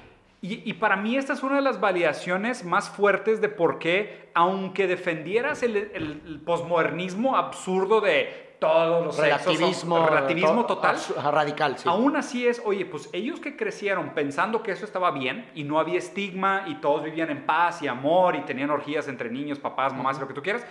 y, 0.45 0.73
para 0.73 0.97
mí 0.97 1.15
esta 1.15 1.32
es 1.32 1.41
una 1.41 1.56
de 1.56 1.62
las 1.62 1.79
validaciones 1.79 2.65
más 2.65 2.89
fuertes 2.89 3.39
de 3.39 3.47
por 3.47 3.79
qué, 3.79 4.29
aunque 4.34 4.88
defendieras 4.88 5.63
el, 5.63 5.77
el, 5.77 6.41
posmodernismo 6.45 7.38
absurdo 7.38 8.01
de 8.01 8.58
todos 8.60 9.06
los 9.06 9.17
relativismo, 9.17 10.06
relativismo 10.06 10.65
total. 10.65 10.97
Radical, 11.32 11.77
sí. 11.77 11.88
Aún 11.88 12.17
así 12.17 12.45
es, 12.45 12.62
oye, 12.65 12.86
pues 12.86 13.10
ellos 13.13 13.39
que 13.39 13.56
crecieron 13.56 14.10
pensando 14.10 14.62
que 14.63 14.71
eso 14.71 14.84
estaba 14.84 15.12
bien 15.12 15.49
y 15.56 15.63
no 15.63 15.79
había 15.79 15.97
estigma 15.97 16.65
y 16.67 16.75
todos 16.75 17.03
vivían 17.03 17.29
en 17.29 17.45
paz 17.45 17.82
y 17.82 17.88
amor 17.88 18.36
y 18.36 18.41
tenían 18.41 18.69
orgías 18.69 19.08
entre 19.08 19.29
niños, 19.29 19.60
papás, 19.60 19.93
mamás, 19.93 20.19
lo 20.19 20.27
que 20.27 20.34
tú 20.34 20.41
quieras, 20.41 20.65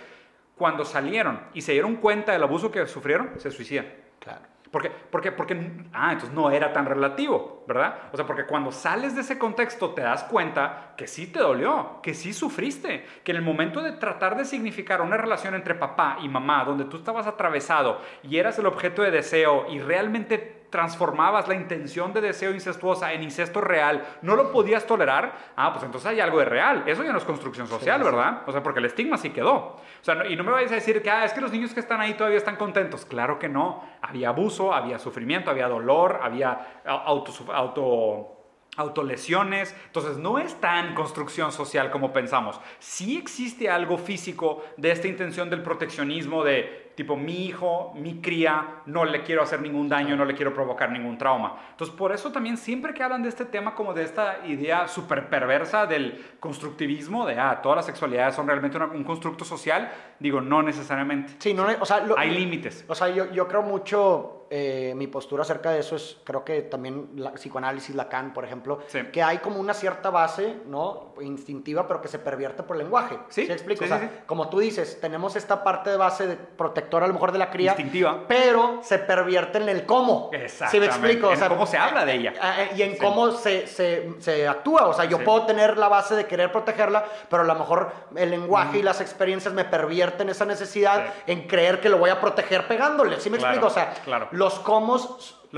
cuando 0.55 0.85
salieron 0.85 1.39
y 1.55 1.61
se 1.61 1.71
dieron 1.71 1.95
cuenta 1.95 2.31
del 2.31 2.43
abuso 2.43 2.69
que 2.69 2.85
sufrieron, 2.85 3.31
se 3.37 3.49
suicidan. 3.49 3.87
Claro. 4.19 4.41
Porque, 4.73 4.89
porque, 4.89 5.31
porque, 5.31 5.53
ah, 5.93 6.13
entonces 6.13 6.33
no 6.33 6.49
era 6.49 6.73
tan 6.73 6.87
relativo, 6.87 7.63
¿verdad? 7.67 8.09
O 8.11 8.17
sea, 8.17 8.25
porque 8.25 8.47
cuando 8.47 8.71
sales 8.71 9.13
de 9.13 9.21
ese 9.21 9.37
contexto 9.37 9.91
te 9.91 10.01
das 10.01 10.23
cuenta 10.23 10.95
que 10.97 11.05
sí 11.05 11.27
te 11.27 11.37
dolió, 11.37 11.99
que 12.01 12.15
sí 12.15 12.33
sufriste, 12.33 13.05
que 13.23 13.33
en 13.33 13.37
el 13.37 13.43
momento 13.43 13.83
de 13.83 13.91
tratar 13.91 14.35
de 14.35 14.45
significar 14.45 14.99
una 15.03 15.15
relación 15.15 15.53
entre 15.53 15.75
papá 15.75 16.17
y 16.23 16.27
mamá, 16.27 16.65
donde 16.65 16.85
tú 16.85 16.97
estabas 16.97 17.27
atravesado 17.27 18.01
y 18.23 18.37
eras 18.37 18.57
el 18.57 18.65
objeto 18.65 19.03
de 19.03 19.11
deseo 19.11 19.67
y 19.69 19.77
realmente 19.77 20.62
transformabas 20.73 21.47
la 21.47 21.53
intención 21.53 22.13
de 22.13 22.19
deseo 22.19 22.51
incestuosa 22.51 23.13
en 23.13 23.21
incesto 23.21 23.61
real, 23.61 24.03
no 24.23 24.35
lo 24.35 24.51
podías 24.51 24.87
tolerar, 24.87 25.37
ah, 25.55 25.71
pues 25.71 25.85
entonces 25.85 26.09
hay 26.09 26.19
algo 26.19 26.39
de 26.39 26.45
real. 26.45 26.83
Eso 26.87 27.03
ya 27.03 27.11
no 27.11 27.19
es 27.19 27.23
construcción 27.25 27.67
social, 27.67 28.01
¿verdad? 28.01 28.41
O 28.47 28.51
sea, 28.51 28.63
porque 28.63 28.79
el 28.79 28.85
estigma 28.85 29.17
sí 29.17 29.29
quedó. 29.29 29.53
O 29.53 29.81
sea, 30.01 30.25
y 30.27 30.35
no 30.35 30.43
me 30.43 30.51
vayas 30.51 30.71
a 30.71 30.75
decir 30.75 31.03
que, 31.03 31.11
ah, 31.11 31.25
es 31.25 31.33
que 31.33 31.41
los 31.41 31.51
niños 31.51 31.75
que 31.75 31.79
están 31.79 32.01
ahí 32.01 32.15
todavía 32.15 32.39
están 32.39 32.55
contentos. 32.55 33.05
Claro 33.05 33.37
que 33.37 33.49
no. 33.49 33.83
Había 34.01 34.29
abuso, 34.29 34.73
había 34.73 34.97
sufrimiento, 34.97 35.51
había 35.51 35.67
dolor, 35.67 36.19
había 36.23 36.81
auto, 36.85 37.31
auto 37.53 38.39
autolesiones. 38.75 39.75
Entonces, 39.85 40.17
no 40.17 40.39
es 40.39 40.59
tan 40.59 40.95
construcción 40.95 41.51
social 41.51 41.91
como 41.91 42.11
pensamos. 42.11 42.59
Sí 42.79 43.15
existe 43.15 43.69
algo 43.69 43.99
físico 43.99 44.63
de 44.77 44.89
esta 44.89 45.07
intención 45.07 45.51
del 45.51 45.61
proteccionismo 45.61 46.43
de 46.43 46.82
tipo 46.95 47.15
mi 47.15 47.45
hijo, 47.45 47.91
mi 47.95 48.21
cría, 48.21 48.81
no 48.85 49.05
le 49.05 49.23
quiero 49.23 49.41
hacer 49.41 49.61
ningún 49.61 49.89
daño, 49.89 50.15
no 50.15 50.25
le 50.25 50.35
quiero 50.35 50.53
provocar 50.53 50.91
ningún 50.91 51.17
trauma. 51.17 51.59
Entonces, 51.71 51.95
por 51.95 52.11
eso 52.11 52.31
también 52.31 52.57
siempre 52.57 52.93
que 52.93 53.03
hablan 53.03 53.23
de 53.23 53.29
este 53.29 53.45
tema 53.45 53.73
como 53.73 53.93
de 53.93 54.03
esta 54.03 54.45
idea 54.45 54.87
súper 54.87 55.29
perversa 55.29 55.85
del 55.85 56.23
constructivismo, 56.39 57.25
de, 57.25 57.39
ah, 57.39 57.61
todas 57.61 57.77
las 57.77 57.85
sexualidades 57.85 58.35
son 58.35 58.47
realmente 58.47 58.77
un 58.77 59.03
constructo 59.03 59.43
social, 59.45 59.91
digo, 60.19 60.41
no 60.41 60.61
necesariamente. 60.61 61.33
Sí, 61.39 61.53
no, 61.53 61.65
o 61.79 61.85
sea, 61.85 62.05
hay 62.17 62.31
límites. 62.31 62.85
O 62.87 62.95
sea, 62.95 63.09
yo, 63.09 63.31
yo 63.31 63.47
creo 63.47 63.63
mucho 63.63 64.42
eh, 64.55 64.93
mi 64.95 65.07
postura 65.07 65.41
acerca 65.41 65.71
de 65.71 65.79
eso 65.79 65.95
es, 65.95 66.17
creo 66.23 66.45
que 66.45 66.61
también 66.61 67.09
la 67.15 67.33
psicoanálisis, 67.33 67.95
Lacan, 67.95 68.33
por 68.33 68.45
ejemplo, 68.45 68.81
que 69.11 69.23
hay 69.23 69.39
como 69.39 69.59
una 69.59 69.73
cierta 69.73 70.11
base, 70.11 70.57
¿no? 70.67 71.15
Instintiva, 71.21 71.87
pero 71.87 72.03
que 72.03 72.07
se 72.07 72.19
pervierte 72.19 72.61
por 72.61 72.75
el 72.75 72.83
lenguaje. 72.83 73.17
Sí. 73.29 73.47
¿Sí 73.47 73.51
explico? 73.51 73.83
o 73.83 73.87
sea, 73.87 74.23
como 74.27 74.49
tú 74.49 74.59
dices, 74.59 75.01
tenemos 75.01 75.35
esta 75.35 75.63
parte 75.63 75.89
de 75.89 75.97
base 75.97 76.27
de 76.27 76.35
protectora 76.35 77.05
a 77.05 77.07
lo 77.07 77.15
mejor 77.15 77.31
de 77.31 77.39
la 77.39 77.49
cría. 77.49 77.71
Instintiva. 77.71 78.25
Pero 78.27 78.81
se 78.83 78.99
pervierte 78.99 79.57
en 79.57 79.69
el 79.69 79.87
cómo. 79.87 80.29
Exactamente. 80.31 80.69
¿Sí 80.69 80.79
me 80.79 80.85
explico? 80.85 81.29
O 81.29 81.35
sea, 81.35 81.49
cómo 81.49 81.65
se 81.65 81.79
habla 81.79 82.05
de 82.05 82.13
ella. 82.13 82.33
Y 82.75 82.83
en 82.83 82.95
cómo 82.97 83.31
se, 83.31 83.65
se, 83.65 84.13
se, 84.19 84.47
actúa. 84.47 84.85
O 84.85 84.93
sea, 84.93 85.05
yo 85.05 85.23
puedo 85.23 85.47
tener 85.47 85.79
la 85.79 85.87
base 85.87 86.15
de 86.15 86.27
querer 86.27 86.51
protegerla, 86.51 87.05
pero 87.27 87.41
a 87.41 87.45
lo 87.45 87.55
mejor 87.55 87.91
el 88.15 88.29
lenguaje 88.29 88.77
y 88.77 88.83
las 88.83 89.01
experiencias 89.01 89.51
me 89.51 89.65
pervierten 89.65 90.29
esa 90.29 90.45
necesidad 90.45 91.05
en 91.25 91.47
creer 91.47 91.81
que 91.81 91.89
lo 91.89 91.97
voy 91.97 92.11
a 92.11 92.21
proteger 92.21 92.67
pegándole. 92.67 93.19
¿Sí 93.19 93.31
me 93.31 93.37
explico? 93.37 93.65
O 93.65 93.71
sea, 93.71 93.95
los 94.43 94.59
cómo 94.59 94.97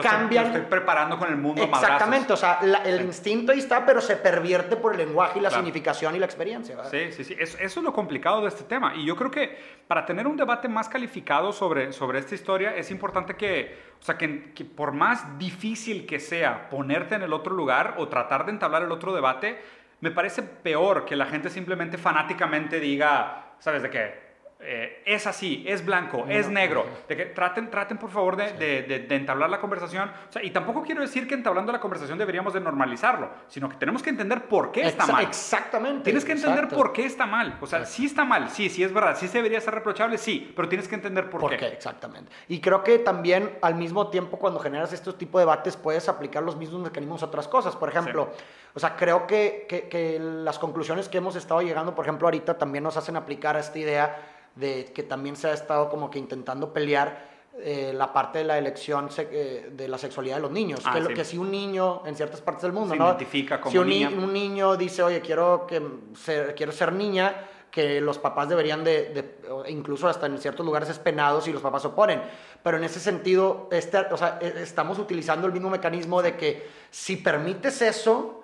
cambian. 0.02 0.48
estoy 0.48 0.62
preparando 0.62 1.18
con 1.18 1.30
el 1.30 1.38
mundo 1.38 1.64
Exactamente, 1.64 2.34
o 2.34 2.38
sea, 2.38 2.60
el 2.84 3.02
instinto 3.02 3.52
ahí 3.52 3.60
está, 3.60 3.86
pero 3.86 4.02
se 4.02 4.18
pervierte 4.18 4.76
por 4.76 4.94
el 4.94 5.00
lenguaje 5.00 5.40
y 5.40 5.42
la 5.42 5.50
significación 5.50 6.16
y 6.16 6.20
la 6.20 6.26
experiencia. 6.26 6.78
Sí, 6.86 7.12
sí, 7.12 7.24
sí. 7.24 7.36
Eso, 7.40 7.58
es 7.60 7.76
lo 7.78 7.94
complicado 7.94 8.42
de 8.42 8.50
este 8.50 8.64
tema. 8.64 8.94
Y 8.96 9.06
yo 9.06 9.16
creo 9.16 9.32
que 9.32 9.58
para 9.88 10.06
tener 10.06 10.28
un 10.28 10.38
debate 10.38 10.68
más 10.68 10.90
calificado 10.90 11.54
sobre, 11.54 11.94
sobre 11.94 12.20
esta 12.20 12.36
historia, 12.36 12.76
es 12.76 12.92
importante 12.92 13.36
que, 13.36 13.78
o 14.00 14.04
sea, 14.04 14.18
que, 14.18 14.54
que 14.54 14.66
por 14.66 14.92
más 14.92 15.38
difícil 15.38 16.06
que 16.06 16.20
sea 16.20 16.70
ponerte 16.70 17.16
en 17.16 17.24
el 17.24 17.34
otro 17.34 17.54
lugar 17.54 17.96
o 17.98 18.08
tratar 18.08 18.46
de 18.46 18.52
entablar 18.52 18.84
el 18.84 18.92
otro 18.92 19.14
debate, 19.14 19.62
me 20.02 20.12
parece 20.12 20.44
peor 20.44 21.06
que 21.06 21.16
la 21.16 21.26
gente 21.26 21.50
simplemente 21.50 21.98
fanáticamente 21.98 22.80
diga, 22.80 23.54
¿sabes 23.60 23.82
de 23.82 23.90
qué? 23.90 24.25
Eh, 24.62 25.04
es 25.06 25.28
así, 25.28 25.66
es 25.68 25.86
blanco, 25.86 26.26
es 26.30 26.50
negro. 26.50 26.86
De 27.10 27.18
que 27.18 27.26
traten, 27.26 27.70
traten 27.70 27.98
por 27.98 28.10
favor 28.10 28.38
de, 28.38 28.54
de, 28.54 29.16
entablar 29.16 29.50
la 29.50 29.60
conversación. 29.60 30.10
y 30.42 30.50
tampoco 30.52 30.82
quiero 30.82 31.02
decir 31.02 31.28
que 31.28 31.34
entablando 31.34 31.72
la 31.72 31.80
conversación 31.80 32.18
deberíamos 32.18 32.54
de 32.54 32.62
normalizarlo, 32.62 33.30
sino 33.48 33.70
que 33.70 33.76
tenemos 33.76 34.02
que 34.02 34.10
entender 34.10 34.48
por 34.48 34.72
qué 34.72 34.88
está 34.88 35.06
mal. 35.08 35.24
Exactamente. 35.26 36.06
Tienes 36.06 36.24
que 36.24 36.32
entender 36.32 36.70
por 36.70 36.94
qué 36.94 37.06
está 37.06 37.26
mal. 37.26 37.58
O 37.60 37.68
sea, 37.68 37.86
sí 37.86 38.06
está 38.06 38.24
mal, 38.24 38.50
sí, 38.50 38.70
sí 38.70 38.82
es 38.82 38.94
verdad, 38.94 39.18
sí 39.18 39.28
se 39.28 39.38
debería 39.40 39.60
ser 39.60 39.74
reprochable, 39.74 40.18
sí, 40.18 40.52
pero 40.56 40.70
tienes 40.70 40.88
que 40.88 40.96
entender 40.96 41.30
por, 41.30 41.56
qué. 41.56 41.68
Exactamente. 41.68 42.32
Y 42.48 42.62
creo 42.62 42.82
que 42.82 43.00
también 43.00 43.58
al 43.62 43.76
mismo 43.76 44.10
tiempo 44.10 44.40
cuando 44.40 44.60
generas 44.60 44.94
estos 44.94 45.18
tipos 45.18 45.40
de 45.40 45.44
debates 45.44 45.76
puedes 45.76 46.08
aplicar 46.08 46.42
los 46.42 46.56
mismos 46.56 46.82
mecanismos 46.82 47.22
a 47.24 47.26
otras 47.26 47.48
cosas. 47.50 47.76
Por 47.76 47.90
ejemplo, 47.90 48.32
o 48.76 48.80
sea, 48.80 48.98
creo 48.98 49.26
que, 49.26 49.66
que, 49.70 49.88
que 49.88 50.20
las 50.20 50.60
conclusiones 50.60 51.08
que 51.08 51.18
hemos 51.18 51.36
estado 51.36 51.62
llegando, 51.62 51.96
por 51.96 52.06
ejemplo, 52.06 52.28
ahorita 52.28 52.58
también 52.58 52.84
nos 52.84 52.98
hacen 52.98 53.16
aplicar 53.16 53.56
a 53.56 53.62
esta 53.62 53.80
idea 53.80 54.18
de 54.56 54.92
que 54.94 55.04
también 55.04 55.36
se 55.36 55.48
ha 55.48 55.54
estado 55.54 55.90
como 55.90 56.10
que 56.10 56.20
intentando 56.20 56.74
pelear 56.74 57.36
eh, 57.58 57.94
la 57.96 58.12
parte 58.12 58.40
de 58.40 58.44
la 58.44 58.58
elección 58.58 59.10
eh, 59.18 59.70
de 59.72 59.88
la 59.88 59.98
sexualidad 59.98 60.36
de 60.36 60.42
los 60.42 60.52
niños. 60.52 60.82
Ah, 60.84 60.94
que, 60.94 61.00
lo, 61.00 61.08
que 61.08 61.24
si 61.24 61.38
un 61.38 61.50
niño 61.50 62.02
en 62.06 62.14
ciertas 62.16 62.42
partes 62.42 62.64
del 62.64 62.74
mundo, 62.74 62.94
se 62.94 63.00
¿no? 63.00 63.08
identifica 63.08 63.62
como 63.62 63.72
si 63.72 63.78
un, 63.78 63.88
niña. 63.88 64.10
un 64.10 64.34
niño 64.34 64.76
dice, 64.76 65.04
oye, 65.04 65.22
quiero, 65.22 65.66
que 65.66 65.82
ser, 66.16 66.54
quiero 66.54 66.74
ser 66.74 66.92
niña, 66.92 67.48
que 67.72 68.02
los 68.02 68.20
papás 68.20 68.50
deberían 68.50 68.84
de, 68.84 69.38
incluso 69.70 70.10
hasta 70.10 70.26
en 70.26 70.38
ciertos 70.38 70.66
lugares 70.66 70.90
es 70.90 71.00
penado 71.00 71.40
si 71.40 71.54
los 71.54 71.62
papás 71.62 71.84
se 71.84 71.88
oponen. 71.88 72.22
Pero 72.62 72.76
en 72.76 72.84
ese 72.84 73.00
sentido, 73.00 73.70
este, 73.72 74.00
o 74.00 74.18
sea, 74.18 74.38
e, 74.42 74.62
estamos 74.62 75.00
utilizando 75.00 75.48
el 75.48 75.54
mismo 75.54 75.70
mecanismo 75.70 76.22
de 76.22 76.36
que 76.36 76.68
si 76.90 77.16
permites 77.18 77.82
eso, 77.82 78.44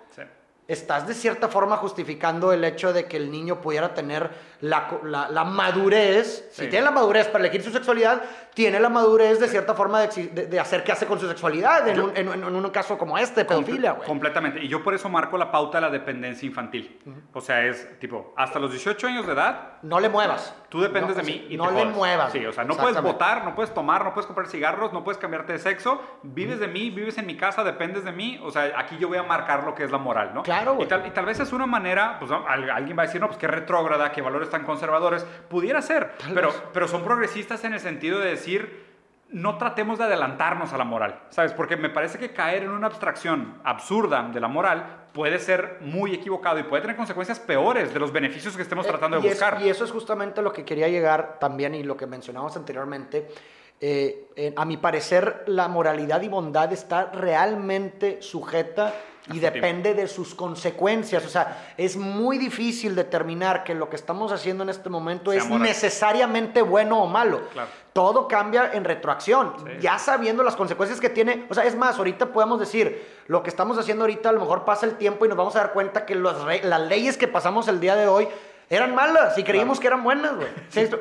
estás 0.71 1.07
de 1.07 1.13
cierta 1.13 1.47
forma 1.47 1.77
justificando 1.77 2.53
el 2.53 2.63
hecho 2.63 2.93
de 2.93 3.05
que 3.05 3.17
el 3.17 3.31
niño 3.31 3.61
pudiera 3.61 3.93
tener 3.93 4.29
la, 4.61 4.99
la, 5.03 5.43
madurez, 5.43 6.49
si 6.51 6.67
tiene 6.67 6.85
la 6.85 6.91
madurez 6.91 7.27
para 7.27 7.43
elegir 7.43 7.63
su 7.63 7.71
sexualidad, 7.71 8.21
tiene 8.53 8.79
la 8.79 8.89
madurez 8.89 9.39
de 9.39 9.47
cierta 9.47 9.73
forma 9.73 10.01
de, 10.01 10.47
de, 10.47 10.59
hacer 10.59 10.83
qué 10.83 10.91
hace 10.91 11.05
con 11.05 11.19
su 11.19 11.27
sexualidad, 11.27 11.87
en, 11.87 11.99
un, 11.99 12.15
en, 12.15 12.43
un, 12.43 12.69
caso 12.69 12.97
como 12.97 13.17
este, 13.17 13.43
pedofilia, 13.43 13.93
güey. 13.93 14.07
Completamente, 14.07 14.63
y 14.63 14.67
yo 14.67 14.83
por 14.83 14.93
eso 14.93 15.09
marco 15.09 15.37
la 15.37 15.51
pauta 15.51 15.79
de 15.79 15.81
la 15.81 15.89
dependencia 15.89 16.45
infantil. 16.45 16.99
O 17.33 17.41
sea, 17.41 17.65
es 17.65 17.99
tipo, 17.99 18.33
hasta 18.37 18.59
los 18.59 18.71
18 18.71 19.07
años 19.07 19.25
de 19.25 19.33
edad... 19.33 19.79
No 19.81 19.99
le 19.99 20.09
muevas. 20.09 20.53
Tú 20.71 20.79
dependes 20.79 21.17
de 21.17 21.23
mí 21.23 21.47
y 21.49 21.57
No 21.57 21.69
le 21.69 21.83
muevas. 21.83 22.31
Sí, 22.31 22.45
o 22.45 22.53
sea, 22.53 22.63
no 22.63 22.77
puedes 22.77 23.01
votar, 23.01 23.43
no 23.43 23.53
puedes 23.53 23.73
tomar, 23.73 24.05
no 24.05 24.13
puedes 24.13 24.25
comprar 24.25 24.47
cigarros, 24.47 24.93
no 24.93 25.03
puedes 25.03 25.17
cambiarte 25.17 25.51
de 25.51 25.59
sexo, 25.59 26.01
vives 26.23 26.61
de 26.61 26.69
mí, 26.69 26.89
vives 26.89 27.17
en 27.17 27.25
mi 27.25 27.35
casa, 27.35 27.61
dependes 27.65 28.05
de 28.05 28.13
mí, 28.13 28.39
o 28.41 28.51
sea, 28.51 28.71
aquí 28.77 28.97
yo 28.97 29.09
voy 29.09 29.17
a 29.17 29.23
marcar 29.23 29.65
lo 29.65 29.75
que 29.75 29.83
es 29.83 29.91
la 29.91 29.97
moral, 29.97 30.31
¿no? 30.33 30.43
Claro. 30.43 30.77
Y 30.79 30.85
tal, 30.85 31.05
y 31.05 31.09
tal 31.09 31.25
vez 31.25 31.41
es 31.41 31.51
una 31.51 31.65
manera, 31.65 32.17
pues 32.19 32.31
alguien 32.31 32.97
va 32.97 33.03
a 33.03 33.05
decir, 33.05 33.19
no, 33.19 33.27
pues 33.27 33.37
qué 33.37 33.47
retrógrada, 33.47 34.13
qué 34.13 34.21
valores 34.21 34.49
tan 34.49 34.63
conservadores. 34.63 35.25
Pudiera 35.49 35.81
ser, 35.81 36.13
pero, 36.33 36.53
pero 36.71 36.87
son 36.87 37.03
progresistas 37.03 37.65
en 37.65 37.73
el 37.73 37.81
sentido 37.81 38.19
de 38.19 38.29
decir, 38.29 38.91
no 39.27 39.57
tratemos 39.57 39.97
de 39.97 40.05
adelantarnos 40.05 40.71
a 40.71 40.77
la 40.77 40.85
moral, 40.85 41.19
¿sabes? 41.31 41.51
Porque 41.51 41.75
me 41.75 41.89
parece 41.89 42.17
que 42.17 42.31
caer 42.31 42.63
en 42.63 42.69
una 42.69 42.87
abstracción 42.87 43.59
absurda 43.65 44.23
de 44.23 44.39
la 44.39 44.47
moral 44.47 45.00
puede 45.13 45.39
ser 45.39 45.77
muy 45.81 46.13
equivocado 46.13 46.59
y 46.59 46.63
puede 46.63 46.81
tener 46.81 46.95
consecuencias 46.95 47.39
peores 47.39 47.93
de 47.93 47.99
los 47.99 48.11
beneficios 48.11 48.55
que 48.55 48.61
estemos 48.61 48.85
eh, 48.85 48.89
tratando 48.89 49.19
de 49.19 49.29
buscar. 49.29 49.61
y 49.61 49.69
eso 49.69 49.83
es 49.83 49.91
justamente 49.91 50.41
lo 50.41 50.53
que 50.53 50.63
quería 50.63 50.87
llegar 50.87 51.37
también 51.39 51.75
y 51.75 51.83
lo 51.83 51.97
que 51.97 52.07
mencionamos 52.07 52.55
anteriormente. 52.55 53.27
Eh, 53.83 54.53
a 54.55 54.63
mi 54.63 54.77
parecer, 54.77 55.43
la 55.47 55.67
moralidad 55.67 56.21
y 56.21 56.27
bondad 56.27 56.71
está 56.71 57.11
realmente 57.11 58.21
sujeta 58.21 58.93
y 59.33 59.39
depende 59.39 59.93
de 59.93 60.07
sus 60.07 60.33
consecuencias. 60.35 61.25
O 61.25 61.29
sea, 61.29 61.73
es 61.77 61.97
muy 61.97 62.37
difícil 62.37 62.95
determinar 62.95 63.63
que 63.63 63.75
lo 63.75 63.89
que 63.89 63.95
estamos 63.95 64.31
haciendo 64.31 64.63
en 64.63 64.69
este 64.69 64.89
momento 64.89 65.31
es 65.31 65.47
necesariamente 65.49 66.61
bueno 66.61 67.03
o 67.03 67.07
malo. 67.07 67.41
Todo 67.93 68.27
cambia 68.27 68.71
en 68.73 68.85
retroacción, 68.85 69.53
ya 69.81 69.99
sabiendo 69.99 70.43
las 70.43 70.55
consecuencias 70.55 71.01
que 71.01 71.09
tiene. 71.09 71.45
O 71.49 71.53
sea, 71.53 71.65
es 71.65 71.75
más, 71.75 71.97
ahorita 71.97 72.27
podemos 72.27 72.59
decir, 72.59 73.05
lo 73.27 73.43
que 73.43 73.49
estamos 73.49 73.77
haciendo 73.77 74.03
ahorita 74.03 74.29
a 74.29 74.31
lo 74.31 74.39
mejor 74.39 74.63
pasa 74.63 74.85
el 74.85 74.95
tiempo 74.95 75.25
y 75.25 75.27
nos 75.27 75.37
vamos 75.37 75.55
a 75.57 75.59
dar 75.59 75.73
cuenta 75.73 76.05
que 76.05 76.15
las 76.15 76.81
leyes 76.87 77.17
que 77.17 77.27
pasamos 77.27 77.67
el 77.67 77.81
día 77.81 77.95
de 77.95 78.07
hoy 78.07 78.29
eran 78.69 78.95
malas 78.95 79.37
y 79.37 79.43
creímos 79.43 79.81
que 79.81 79.87
eran 79.87 80.03
buenas, 80.03 80.33
güey. 80.35 80.47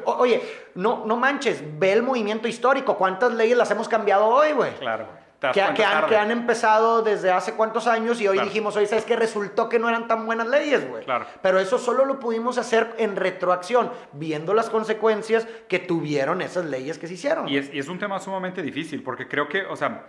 Oye, 0.05 0.42
no, 0.74 1.05
no 1.07 1.16
manches, 1.16 1.62
ve 1.79 1.92
el 1.92 2.03
movimiento 2.03 2.48
histórico. 2.48 2.96
¿Cuántas 2.96 3.33
leyes 3.35 3.57
las 3.57 3.70
hemos 3.70 3.88
cambiado 3.88 4.26
hoy, 4.26 4.53
güey? 4.53 4.74
Claro 4.74 5.29
que, 5.40 6.14
han, 6.16 6.31
empezado 6.31 7.03
desde 7.03 7.31
hace 7.31 7.55
cuántos 7.55 7.87
años 7.87 8.20
y 8.20 8.29
hoy 8.29 8.38
dijimos, 8.40 8.76
oye, 8.76 8.87
¿sabes 8.87 9.05
qué? 9.05 9.16
Resultó 9.16 9.68
que 9.68 9.79
no 9.79 9.88
eran 9.88 10.07
tan 10.07 10.26
buenas 10.26 10.46
leyes, 10.46 10.87
güey. 10.88 11.05
Claro. 11.05 11.26
Pero 11.40 11.59
eso 11.59 11.79
solo 11.79 12.05
lo 12.05 12.20
pudimos 12.20 12.59
hacer 12.59 12.94
en 12.98 13.16
retroacción, 13.16 13.90
viendo 14.12 14.53
las 14.53 14.68
consecuencias 14.68 15.46
que 15.68 15.79
tuvieron 15.79 16.42
esas 16.42 16.66
leyes 16.66 16.98
que 16.98 17.07
se 17.07 17.14
hicieron. 17.14 17.48
Y 17.48 17.57
es, 17.57 17.72
y 17.72 17.79
es 17.79 17.88
un 17.88 17.98
tema 17.98 18.20
sumamente 18.20 18.62
difícil, 18.62 19.03
porque 19.03 19.26
creo 19.26 19.48
que, 19.48 19.62
o 19.62 19.76
sea, 19.76 20.05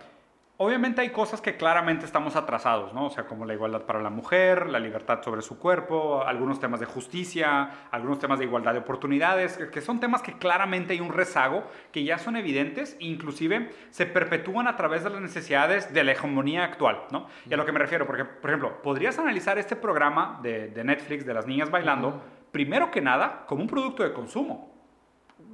Obviamente 0.64 1.00
hay 1.00 1.10
cosas 1.10 1.40
que 1.40 1.56
claramente 1.56 2.06
estamos 2.06 2.36
atrasados, 2.36 2.94
¿no? 2.94 3.06
O 3.06 3.10
sea, 3.10 3.24
como 3.24 3.44
la 3.44 3.52
igualdad 3.52 3.82
para 3.82 4.00
la 4.00 4.10
mujer, 4.10 4.68
la 4.68 4.78
libertad 4.78 5.20
sobre 5.20 5.42
su 5.42 5.58
cuerpo, 5.58 6.22
algunos 6.24 6.60
temas 6.60 6.78
de 6.78 6.86
justicia, 6.86 7.88
algunos 7.90 8.20
temas 8.20 8.38
de 8.38 8.44
igualdad 8.44 8.72
de 8.72 8.78
oportunidades, 8.78 9.56
que 9.56 9.80
son 9.80 9.98
temas 9.98 10.22
que 10.22 10.34
claramente 10.34 10.92
hay 10.92 11.00
un 11.00 11.12
rezago, 11.12 11.64
que 11.90 12.04
ya 12.04 12.16
son 12.16 12.36
evidentes, 12.36 12.96
inclusive 13.00 13.72
se 13.90 14.06
perpetúan 14.06 14.68
a 14.68 14.76
través 14.76 15.02
de 15.02 15.10
las 15.10 15.20
necesidades 15.20 15.92
de 15.92 16.04
la 16.04 16.12
hegemonía 16.12 16.62
actual, 16.62 17.06
¿no? 17.10 17.26
Y 17.50 17.54
a 17.54 17.56
lo 17.56 17.66
que 17.66 17.72
me 17.72 17.80
refiero, 17.80 18.06
porque, 18.06 18.24
por 18.24 18.50
ejemplo, 18.50 18.82
podrías 18.82 19.18
analizar 19.18 19.58
este 19.58 19.74
programa 19.74 20.38
de, 20.44 20.70
Netflix 20.84 21.26
de 21.26 21.34
las 21.34 21.44
niñas 21.44 21.72
bailando, 21.72 22.22
primero 22.52 22.88
que 22.88 23.00
nada, 23.00 23.46
como 23.48 23.62
un 23.62 23.68
producto 23.68 24.04
de 24.04 24.12
consumo. 24.12 24.70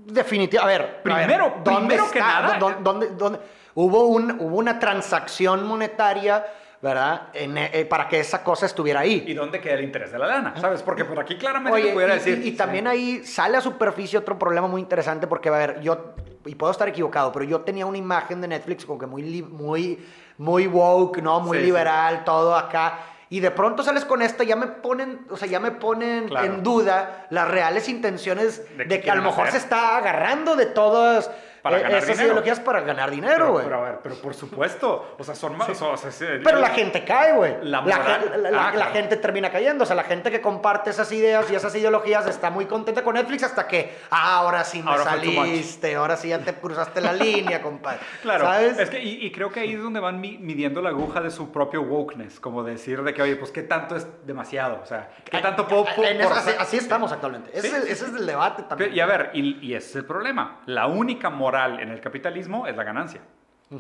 Definitivamente. 0.04 0.58
A 0.58 0.86
ver, 0.86 1.02
primero, 1.02 1.64
primero 1.64 2.10
que 2.10 2.20
nada. 2.20 2.58
¿dónde, 2.58 3.08
dónde 3.16 3.38
Hubo, 3.80 4.06
un, 4.06 4.40
hubo 4.40 4.56
una 4.56 4.80
transacción 4.80 5.64
monetaria, 5.64 6.44
¿verdad? 6.82 7.28
Eh, 7.32 7.86
para 7.88 8.08
que 8.08 8.18
esa 8.18 8.42
cosa 8.42 8.66
estuviera 8.66 8.98
ahí. 8.98 9.22
¿Y 9.24 9.34
dónde 9.34 9.60
queda 9.60 9.74
el 9.74 9.84
interés 9.84 10.10
de 10.10 10.18
la 10.18 10.26
lana? 10.26 10.54
¿Sabes? 10.60 10.82
Porque 10.82 11.04
por 11.04 11.20
aquí 11.20 11.36
claramente 11.36 11.80
Oye, 11.80 11.92
pudiera 11.92 12.14
decir. 12.14 12.44
Y, 12.44 12.56
también 12.56 12.88
ahí 12.88 13.24
sale 13.24 13.56
a 13.56 13.60
superficie 13.60 14.18
otro 14.18 14.36
problema 14.36 14.66
muy 14.66 14.80
interesante 14.80 15.28
porque, 15.28 15.48
a 15.48 15.52
ver, 15.52 15.80
yo, 15.80 16.14
y 16.44 16.56
puedo 16.56 16.72
estar 16.72 16.88
equivocado, 16.88 17.30
pero 17.30 17.44
yo 17.44 17.60
tenía 17.60 17.86
una 17.86 17.98
imagen 17.98 18.40
de 18.40 18.48
Netflix 18.48 18.84
como 18.84 18.98
que 18.98 19.06
muy, 19.06 19.44
muy, 19.44 20.04
muy 20.38 20.66
woke, 20.66 21.18
¿no? 21.18 21.38
Muy 21.38 21.58
liberal, 21.58 22.24
todo 22.24 22.56
acá. 22.56 22.98
Y 23.30 23.38
de 23.38 23.52
pronto 23.52 23.84
sales 23.84 24.04
con 24.04 24.22
esta, 24.22 24.42
ya 24.42 24.56
me 24.56 24.66
ponen, 24.66 25.24
o 25.30 25.36
sea, 25.36 25.46
ya 25.46 25.60
me 25.60 25.70
ponen 25.70 26.28
en 26.36 26.64
duda 26.64 27.28
las 27.30 27.46
reales 27.48 27.88
intenciones 27.88 28.64
de, 28.76 29.00
que 29.00 29.08
a 29.08 29.14
lo 29.14 29.22
mejor 29.22 29.52
se 29.52 29.58
está 29.58 29.98
agarrando 29.98 30.56
de 30.56 30.66
todas 30.66 31.30
para 31.62 31.78
eh, 31.78 31.82
ganar 31.82 31.98
esas 31.98 32.08
dinero. 32.08 32.26
ideologías 32.26 32.60
para 32.60 32.80
ganar 32.80 33.10
dinero, 33.10 33.52
güey. 33.52 33.64
Pero, 33.64 33.78
a 33.78 33.82
ver, 33.82 33.98
pero 34.02 34.14
por 34.16 34.34
supuesto. 34.34 35.16
O 35.18 35.24
sea, 35.24 35.34
son 35.34 35.56
más. 35.56 35.68
pero 36.44 36.58
la 36.58 36.70
gente 36.70 37.04
cae, 37.04 37.32
güey. 37.32 37.56
La, 37.62 37.80
la, 37.82 38.68
ah, 38.68 38.90
gente 38.92 39.16
termina 39.16 39.50
cayendo. 39.50 39.84
O 39.84 39.86
sea, 39.86 39.96
la 39.96 40.04
gente 40.04 40.30
que 40.30 40.40
comparte 40.40 40.90
esas 40.90 41.10
ideas 41.12 41.50
y 41.50 41.54
esas 41.54 41.74
ideologías 41.74 42.26
está 42.26 42.50
muy 42.50 42.66
contenta 42.66 43.02
con 43.02 43.14
Netflix 43.14 43.44
hasta 43.44 43.66
que 43.66 43.96
ah, 44.10 44.38
ahora 44.38 44.64
sí 44.64 44.82
me 44.82 44.96
saliste, 44.98 45.94
ahora 45.94 46.16
sí 46.16 46.28
ya 46.28 46.38
te 46.38 46.54
cruzaste 46.54 47.00
la 47.00 47.12
línea, 47.12 47.62
compadre. 47.62 47.98
Claro. 48.22 48.44
¿Sabes? 48.44 48.78
Es 48.78 48.90
que, 48.90 49.02
y, 49.02 49.30
creo 49.30 49.50
que 49.50 49.60
ahí 49.60 49.74
es 49.74 49.82
donde 49.82 50.00
van 50.00 50.20
midiendo 50.20 50.82
la 50.82 50.90
aguja 50.90 51.20
de 51.20 51.30
su 51.30 51.50
propio 51.52 51.82
wokeness. 51.82 52.40
Como 52.40 52.62
decir 52.62 53.02
de 53.02 53.14
que, 53.14 53.22
oye, 53.22 53.36
pues 53.36 53.50
qué 53.50 53.62
tanto 53.62 53.96
es 53.96 54.06
demasiado. 54.26 54.80
O 54.82 54.86
sea, 54.86 55.10
qué 55.24 55.38
tanto 55.38 55.66
puedo. 55.66 55.86
así, 56.58 56.76
estamos 56.76 57.12
actualmente. 57.12 57.50
Ese, 57.56 57.90
es, 57.90 58.02
el 58.02 58.26
debate 58.26 58.64
también. 58.64 58.94
Y 58.94 59.00
a 59.00 59.06
ver, 59.06 59.30
y, 59.34 59.66
y 59.66 59.74
ese 59.74 59.88
es 59.90 59.96
el 59.96 60.04
problema. 60.04 60.60
La 60.66 60.86
única 60.86 61.30
moral 61.30 61.47
en 61.54 61.90
el 61.90 62.00
capitalismo 62.00 62.66
es 62.66 62.76
la 62.76 62.84
ganancia. 62.84 63.20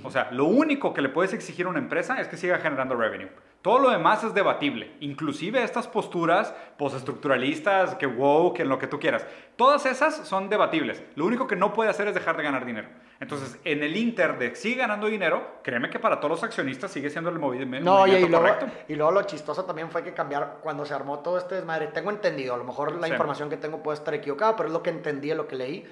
O 0.04 0.10
sea, 0.10 0.28
lo 0.32 0.44
único 0.44 0.92
que 0.92 1.00
le 1.00 1.08
puedes 1.08 1.32
exigir 1.32 1.64
a 1.64 1.70
una 1.70 1.78
empresa 1.78 2.20
es 2.20 2.28
que 2.28 2.36
siga 2.36 2.58
generando 2.58 2.94
revenue. 2.94 3.30
Todo 3.62 3.78
lo 3.78 3.90
demás 3.90 4.22
es 4.22 4.34
debatible. 4.34 4.92
Inclusive 5.00 5.62
estas 5.62 5.88
posturas 5.88 6.54
postestructuralistas, 6.76 7.94
que 7.94 8.06
wow, 8.06 8.52
que 8.52 8.62
en 8.62 8.68
lo 8.68 8.78
que 8.78 8.86
tú 8.86 9.00
quieras. 9.00 9.26
Todas 9.56 9.86
esas 9.86 10.14
son 10.14 10.50
debatibles. 10.50 11.02
Lo 11.16 11.24
único 11.24 11.46
que 11.46 11.56
no 11.56 11.72
puede 11.72 11.88
hacer 11.88 12.06
es 12.06 12.14
dejar 12.14 12.36
de 12.36 12.42
ganar 12.42 12.66
dinero. 12.66 12.88
Entonces, 13.18 13.58
en 13.64 13.82
el 13.82 13.96
Inter 13.96 14.38
de 14.38 14.54
sigue 14.54 14.76
ganando 14.76 15.06
dinero, 15.06 15.58
créeme 15.62 15.88
que 15.88 15.98
para 15.98 16.20
todos 16.20 16.32
los 16.32 16.44
accionistas 16.44 16.92
sigue 16.92 17.08
siendo 17.08 17.30
el 17.30 17.38
movimiento 17.38 17.90
no, 17.90 18.06
y 18.06 18.28
luego, 18.28 18.46
Y 18.88 18.94
luego 18.94 19.10
lo 19.10 19.22
chistoso 19.22 19.64
también 19.64 19.90
fue 19.90 20.04
que 20.04 20.12
cambiar 20.12 20.58
cuando 20.62 20.84
se 20.84 20.92
armó 20.92 21.20
todo 21.20 21.38
este 21.38 21.56
desmadre. 21.56 21.88
Tengo 21.88 22.10
entendido, 22.10 22.54
a 22.54 22.58
lo 22.58 22.64
mejor 22.64 22.94
la 22.94 23.08
información 23.08 23.48
que 23.48 23.56
tengo 23.56 23.82
puede 23.82 23.96
estar 23.96 24.14
equivocada, 24.14 24.54
pero 24.54 24.68
es 24.68 24.72
lo 24.72 24.82
que 24.82 24.90
entendí, 24.90 25.32
lo 25.32 25.48
que 25.48 25.56
leí 25.56 25.86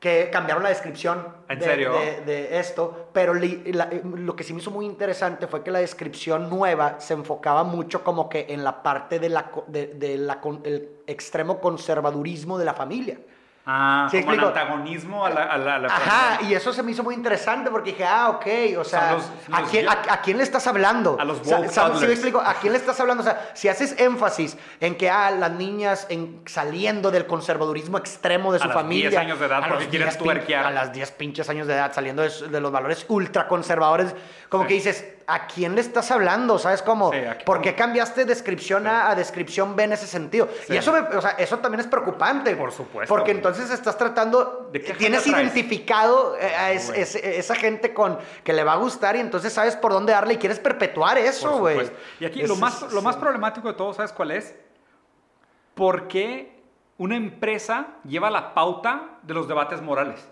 que 0.00 0.30
cambiaron 0.32 0.62
la 0.62 0.70
descripción 0.70 1.26
de, 1.46 2.58
esto, 2.58 3.10
pero 3.12 3.34
lo 3.34 4.34
que 4.34 4.42
sí 4.42 4.54
me 4.54 4.60
hizo 4.60 4.70
muy 4.70 4.86
interesante 4.86 5.46
fue 5.46 5.62
que 5.62 5.70
la 5.70 5.80
descripción 5.80 6.48
nueva 6.48 6.98
se 6.98 7.12
enfocaba 7.12 7.64
mucho 7.64 8.02
como 8.02 8.26
que 8.26 8.46
en 8.48 8.64
la 8.64 8.82
parte 8.82 9.18
del 9.18 9.38
de, 9.68 10.88
extremo 11.06 11.60
conservadurismo 11.60 12.58
de 12.58 12.64
la 12.64 12.72
familia. 12.72 13.18
Ah, 13.66 14.08
como 14.10 14.32
el 14.32 14.40
antagonismo 14.40 15.26
a 15.26 15.30
la, 15.30 15.42
a, 15.42 15.86
Ajá, 15.86 16.42
y 16.42 16.54
eso 16.54 16.72
se 16.72 16.82
me 16.82 16.92
hizo 16.92 17.02
muy 17.02 17.14
interesante 17.14 17.70
porque 17.70 17.90
dije, 17.90 18.06
ah, 18.06 18.30
ok, 18.30 18.46
o 18.78 18.84
sea, 18.84 19.18
¿a, 19.52 19.62
quién, 19.64 19.86
a, 19.86 20.20
quién, 20.22 20.38
le 20.38 20.42
estás 20.42 20.66
hablando? 20.66 21.18
A 21.20 21.24
los 21.26 21.38
¿Sí 21.44 22.06
me 22.06 22.12
explico? 22.12 22.40
¿A 22.40 22.54
quién 22.54 22.72
le 22.72 22.78
estás 22.78 22.98
hablando? 23.00 23.22
O 23.22 23.24
sea, 23.24 23.50
si 23.52 23.68
haces 23.68 24.00
énfasis 24.00 24.56
en 24.80 24.96
que, 24.96 25.10
ah, 25.10 25.30
las 25.30 25.52
niñas 25.52 26.06
en, 26.08 26.40
saliendo 26.46 27.10
del 27.10 27.26
conservadurismo 27.26 27.98
extremo 27.98 28.50
de 28.50 28.60
su 28.60 28.70
familia. 28.70 29.08
A 29.08 29.10
los 29.10 29.10
10 29.10 29.20
años 29.20 29.40
de 29.40 29.46
edad 29.46 29.68
porque 29.68 29.88
quieren 29.88 30.18
tuerquear. 30.18 30.64
A 30.64 30.70
las 30.70 30.92
10 30.94 31.10
pinches 31.12 31.50
años 31.50 31.66
de 31.66 31.74
edad, 31.74 31.92
saliendo 31.92 32.22
de, 32.22 32.60
los 32.60 32.72
valores 32.72 33.04
ultraconservadores, 33.08 34.14
como 34.48 34.66
que 34.66 34.74
dices, 34.74 35.04
¿a 35.34 35.46
quién 35.46 35.74
le 35.74 35.80
estás 35.80 36.10
hablando? 36.10 36.58
¿Sabes 36.58 36.82
cómo? 36.82 37.10
¿Por 37.44 37.60
qué 37.60 37.74
cambiaste 37.74 38.24
descripción 38.24 38.86
a, 38.86 39.14
descripción 39.14 39.76
B 39.76 39.84
en 39.84 39.92
ese 39.92 40.06
sentido? 40.06 40.48
Y 40.68 40.76
eso, 40.76 40.92
o 40.92 41.20
sea, 41.20 41.30
eso 41.32 41.58
también 41.58 41.80
es 41.80 41.86
preocupante. 41.86 42.56
Por 42.56 42.72
supuesto. 42.72 43.14
Porque 43.14 43.30
entonces 43.30 43.70
estás 43.70 43.96
tratando, 43.96 44.70
¿De 44.72 44.80
tienes 44.80 45.26
identificado 45.26 46.34
a 46.34 46.72
esa 46.72 47.54
gente 47.54 47.94
con 47.94 48.18
que 48.44 48.52
le 48.52 48.64
va 48.64 48.74
a 48.74 48.76
gustar 48.76 49.16
y 49.16 49.20
entonces 49.20 49.52
sabes 49.52 49.76
por 49.76 49.92
dónde 49.92 50.12
darle 50.12 50.34
y 50.34 50.36
quieres 50.36 50.58
perpetuar 50.58 51.18
eso, 51.18 51.58
güey. 51.58 51.90
Y 52.18 52.24
aquí 52.24 52.42
lo, 52.42 52.56
más, 52.56 52.82
lo 52.92 53.02
más 53.02 53.16
problemático 53.16 53.68
de 53.68 53.74
todo, 53.74 53.92
¿sabes 53.92 54.12
cuál 54.12 54.32
es? 54.32 54.54
¿Por 55.74 56.08
qué 56.08 56.60
una 56.98 57.16
empresa 57.16 57.86
lleva 58.04 58.30
la 58.30 58.52
pauta 58.54 59.18
de 59.22 59.34
los 59.34 59.48
debates 59.48 59.80
morales? 59.80 60.28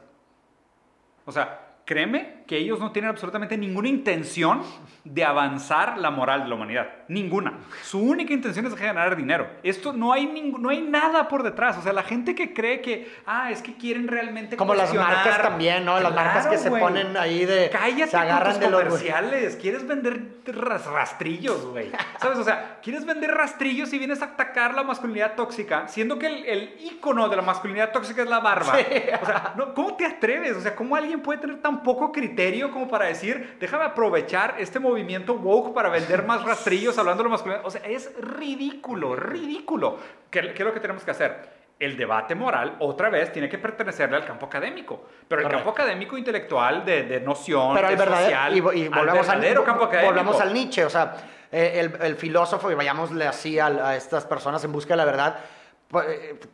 O 1.25 1.33
sea, 1.33 1.77
créeme 1.85 2.38
que 2.49 2.57
ellos 2.57 2.81
no 2.81 2.93
tienen 2.93 3.11
absolutamente 3.11 3.59
ninguna 3.59 3.89
intención 3.91 4.63
de 5.05 5.23
avanzar 5.23 5.99
la 5.99 6.11
moral 6.11 6.45
de 6.45 6.49
la 6.49 6.55
humanidad. 6.55 6.89
Ninguna. 7.09 7.59
Su 7.83 8.01
única 8.01 8.33
intención 8.33 8.65
es 8.65 8.75
ganar 8.75 9.17
dinero. 9.17 9.47
Esto 9.63 9.93
no 9.93 10.15
hay, 10.15 10.27
no 10.59 10.71
hay 10.71 10.81
nada 10.81 11.29
por 11.29 11.43
detrás. 11.43 11.77
O 11.77 11.83
sea, 11.83 11.93
la 11.93 12.03
gente 12.03 12.35
que 12.35 12.55
cree 12.55 12.81
que, 12.81 13.15
ah, 13.27 13.51
es 13.51 13.61
que 13.61 13.75
quieren 13.75 14.09
realmente 14.09 14.57
Como 14.57 14.75
las 14.75 14.95
marcas 14.95 15.43
también, 15.43 15.85
¿no? 15.85 16.01
las 16.01 16.15
marcas 16.15 16.47
que 16.47 16.57
se 16.57 16.71
ponen 16.71 17.15
ahí 17.19 17.45
de... 17.45 17.69
Cállate 17.71 18.11
se 18.11 18.17
agarran 18.17 18.59
de 18.59 18.71
comerciales. 18.71 19.57
Quieres 19.57 19.87
vender 19.87 20.39
rastrillos, 20.47 21.67
güey. 21.67 21.91
¿Sabes? 22.19 22.39
O 22.39 22.45
sea, 22.45 22.79
quieres 22.83 23.05
vender 23.05 23.31
rastrillos 23.31 23.93
y 23.93 23.99
vienes 23.99 24.23
a 24.23 24.25
atacar 24.25 24.73
la 24.73 24.85
masculinidad 24.85 25.35
tóxica, 25.35 25.87
siendo 25.89 26.19
que 26.19 26.27
el, 26.27 26.47
el 26.47 26.77
ícono 26.81 27.29
de 27.29 27.37
la 27.37 27.43
masculinidad 27.43 27.93
tóxica 27.93 28.23
es 28.23 28.29
la 28.31 28.41
barba. 28.41 28.73
O 29.21 29.27
sea, 29.27 29.55
¿cómo 29.75 29.97
te 29.97 30.07
atreves? 30.07 30.57
O 30.57 30.61
sea, 30.63 30.75
¿cómo 30.75 30.97
alguien 30.97 31.21
puede 31.21 31.41
tener 31.41 31.61
tan 31.61 31.83
poco 31.83 32.11
criterio 32.11 32.38
como 32.73 32.89
para 32.89 33.07
decir, 33.07 33.57
déjame 33.61 33.85
aprovechar 33.85 34.57
este 34.59 34.79
movimiento 34.79 35.35
woke 35.35 35.75
para 35.75 35.89
vender 35.89 36.25
más 36.25 36.45
rastrillos 36.45 36.97
hablando 36.99 37.23
de 37.23 37.25
lo 37.25 37.31
masculino? 37.31 37.61
O 37.65 37.71
sea, 37.71 37.83
es 37.85 38.13
ridículo, 38.21 39.17
ridículo. 39.17 39.99
¿Qué, 40.31 40.53
qué 40.53 40.63
es 40.63 40.67
lo 40.67 40.73
que 40.73 40.81
tenemos 40.81 41.05
que 41.05 41.11
hacer? 41.11 41.59
el 41.79 41.97
debate 41.97 42.35
moral, 42.35 42.75
otra 42.81 43.09
vez, 43.09 43.33
tiene 43.33 43.49
que 43.49 43.59
pertenecerle 43.59 44.17
al 44.17 44.25
campo 44.25 44.47
académico. 44.47 45.07
Pero 45.29 45.43
el 45.43 45.49
campo 45.49 45.71
académico 45.71 46.19
intelectual 46.19 46.85
de, 46.85 47.05
de 47.05 47.21
noción, 47.21 47.75
pero 47.75 47.89
el 47.89 47.99
social, 47.99 48.57
y, 48.57 48.61
volvemos 48.61 49.29
al, 49.29 49.65
campo 49.65 49.85
académico. 49.85 50.13
Volvemos 50.13 50.41
al 50.41 50.53
Nietzsche, 50.53 50.85
o 50.85 50.91
sea, 50.91 51.15
eh, 51.53 51.75
el, 51.77 52.03
el, 52.03 52.17
filósofo, 52.17 52.71
y 52.71 52.75
vayámosle 52.75 53.27
así 53.27 53.61
a, 53.61 53.67
a, 53.67 53.97
estas 53.97 54.27
personas 54.27 54.65
en 54.65 54.73
busca 54.73 54.95
de 54.95 54.97
la 54.97 55.05
verdad, 55.05 55.39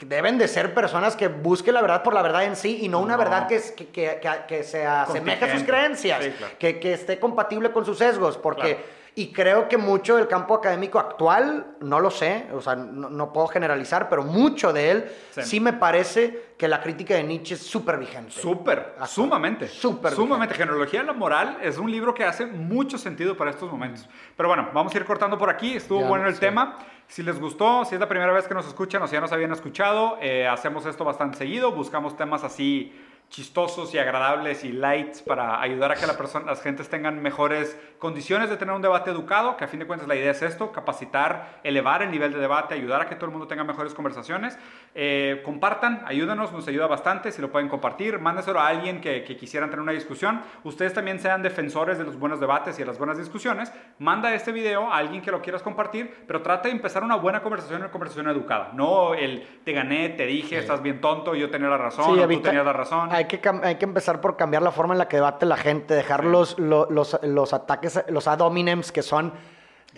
deben 0.07 0.39
de 0.39 0.47
ser 0.47 0.75
personas 0.75 1.17
que 1.17 1.27
busquen 1.29 1.75
la 1.75 1.83
verdad 1.83 2.03
por 2.03 2.15
la 2.15 2.23
verdad 2.23 2.45
en 2.45 2.55
sí 2.55 2.79
y 2.83 2.89
no, 2.89 3.01
una 3.01 3.17
verdad 3.17 3.49
que, 3.49 3.61
que, 3.75 3.87
que, 3.93 4.21
que 4.47 4.63
se 4.63 4.87
asemeje 4.87 5.45
a 5.45 5.55
sus 5.55 5.65
creencias, 5.65 6.25
que, 6.59 6.79
que 6.79 6.93
esté 6.93 7.19
compatible 7.19 7.73
con 7.73 7.85
sus 7.85 7.99
sesgos, 7.99 8.37
porque... 8.37 9.04
Y 9.17 9.33
creo 9.33 9.69
que 9.69 9.77
mucho 9.77 10.17
del 10.17 10.27
campo 10.27 10.55
académico 10.55 10.99
actual, 10.99 11.77
no 11.81 12.01
lo 12.01 12.11
sé, 12.11 12.49
o 12.53 12.61
sea, 12.61 12.75
no, 12.75 13.33
puedo 13.33 13.47
generalizar, 13.47 14.09
pero 14.09 14.25
mucho 14.25 14.73
de 14.73 14.91
él 14.91 15.13
sí, 15.31 15.61
me 15.61 15.73
parece 15.73 16.55
que 16.59 16.67
la 16.67 16.83
crítica 16.83 17.15
de 17.15 17.23
Nietzsche 17.23 17.55
es 17.55 17.61
súper 17.61 17.97
vigente. 17.97 18.33
Súper, 18.33 18.97
sumamente. 19.07 19.69
Súper 19.69 20.15
Sumamente. 20.15 20.57
Genealogía 20.57 21.01
de 21.01 21.07
la 21.07 21.13
moral 21.13 21.59
es 21.63 21.79
un 21.79 21.93
libro 21.93 22.13
que 22.13 22.25
hace 22.25 22.45
mucho 22.47 22.99
sentido 22.99 23.37
para 23.37 23.51
estos 23.51 23.71
momentos. 23.71 24.09
Pero 24.37 24.49
bueno, 24.49 24.71
vamos 24.75 24.93
a 24.93 24.99
ir 24.99 25.05
cortando 25.05 25.39
por 25.39 25.49
aquí, 25.49 25.77
estuvo 25.77 26.05
bueno 26.07 26.27
el 26.27 26.39
tema. 26.41 26.79
Si 27.07 27.23
les 27.23 27.39
gustó, 27.39 27.85
si 27.85 27.95
es 27.95 28.01
la 28.01 28.09
primera 28.09 28.33
vez 28.33 28.49
que 28.49 28.55
nos 28.55 28.67
escuchan 28.67 29.01
o 29.03 29.07
si 29.07 29.13
ya 29.13 29.21
nos 29.21 29.31
habían 29.31 29.53
escuchado, 29.53 30.19
eh, 30.21 30.49
hacemos 30.49 30.87
esto 30.87 31.05
bastante 31.05 31.39
seguido, 31.39 31.71
buscamos 31.71 32.17
temas 32.17 32.43
así 32.43 32.93
chistosos 33.35 33.93
y 33.93 33.99
agradables 33.99 34.63
y 34.63 34.71
lights 34.71 35.21
para 35.21 35.61
ayudar 35.61 35.91
a 35.91 35.97
que 35.97 36.07
la 36.07 36.17
persona, 36.17 36.47
las 36.47 36.63
gentes 36.63 36.89
tengan 36.89 37.21
mejores 37.21 37.77
condiciones 37.99 38.49
de 38.49 38.57
tener 38.57 38.73
un 38.73 38.83
debate 38.83 39.11
educado, 39.11 39.57
que 39.57 39.65
a 39.65 39.67
fin 39.67 39.81
de 39.81 39.87
cuentas 39.89 40.07
la 40.07 40.15
idea 40.15 40.31
es 40.31 40.43
esto, 40.43 40.71
capacitar, 40.71 41.59
elevar 41.65 42.03
el 42.03 42.13
nivel 42.13 42.33
de 42.33 42.39
debate, 42.39 42.75
ayudar 42.75 43.01
a 43.01 43.09
que 43.09 43.17
todo 43.17 43.27
el 43.27 43.33
mundo 43.33 43.49
tenga 43.49 43.65
mejores 43.65 43.93
conversaciones. 43.93 44.57
Eh, 44.95 45.43
compartan, 45.45 46.05
ayúdanos, 46.07 46.53
nos 46.53 46.69
ayuda 46.69 46.87
bastante, 46.87 47.33
si 47.33 47.43
lo 47.43 47.51
pueden 47.51 47.69
compartir, 47.69 48.21
mándeselo 48.21 48.61
a 48.61 48.69
alguien 48.69 49.01
que, 49.01 49.25
que, 49.25 49.37
quisieran 49.37 49.69
tener 49.69 49.83
una 49.83 49.91
discusión. 49.91 50.41
Ustedes 50.63 50.95
también 50.95 51.19
sean 51.19 51.43
defensores 51.43 51.99
de 51.99 52.05
los 52.05 52.17
buenos 52.17 52.39
debates 52.39 52.77
y 52.77 52.83
de 52.83 52.87
las 52.87 52.99
buenas 52.99 53.19
discusiones. 53.19 53.73
Manda 53.99 54.33
este 54.33 54.53
video 54.53 54.93
a 54.93 54.99
alguien 54.99 55.23
que 55.23 55.33
lo 55.33 55.43
quieras 55.43 55.63
compartir, 55.63 56.25
pero 56.29 56.41
trata 56.41 56.69
de 56.69 56.75
empezar 56.75 57.03
una 57.03 57.17
buena 57.17 57.43
conversación, 57.43 57.81
una 57.81 57.91
conversación 57.91 58.29
educada. 58.29 58.71
No 58.75 59.15
el 59.15 59.43
te 59.65 59.73
gané, 59.73 60.11
te 60.11 60.25
dije, 60.27 60.59
estás 60.59 60.83
bien 60.83 61.01
tonto, 61.01 61.35
yo 61.35 61.51
tenía 61.51 61.69
la 61.69 61.79
razón, 61.79 62.17
tú 62.17 62.41
tenías 62.41 62.65
la 62.65 62.73
razón 62.73 63.09
Hay 63.11 63.24
que, 63.27 63.41
hay 63.63 63.77
que 63.77 63.85
empezar 63.85 64.21
por 64.21 64.37
cambiar 64.37 64.63
la 64.63 64.71
forma 64.71 64.95
en 64.95 64.99
la 64.99 65.09
que 65.09 65.17
debate 65.17 65.47
la 65.47 65.57
gente, 65.57 65.95
dejar 65.95 66.25
los, 66.25 66.59
los, 66.59 66.89
los, 67.23 67.53
ataques, 67.53 68.05
los 68.09 68.29
ad 68.29 68.41
hominems 68.41 68.93
que 68.93 69.03
son 69.03 69.33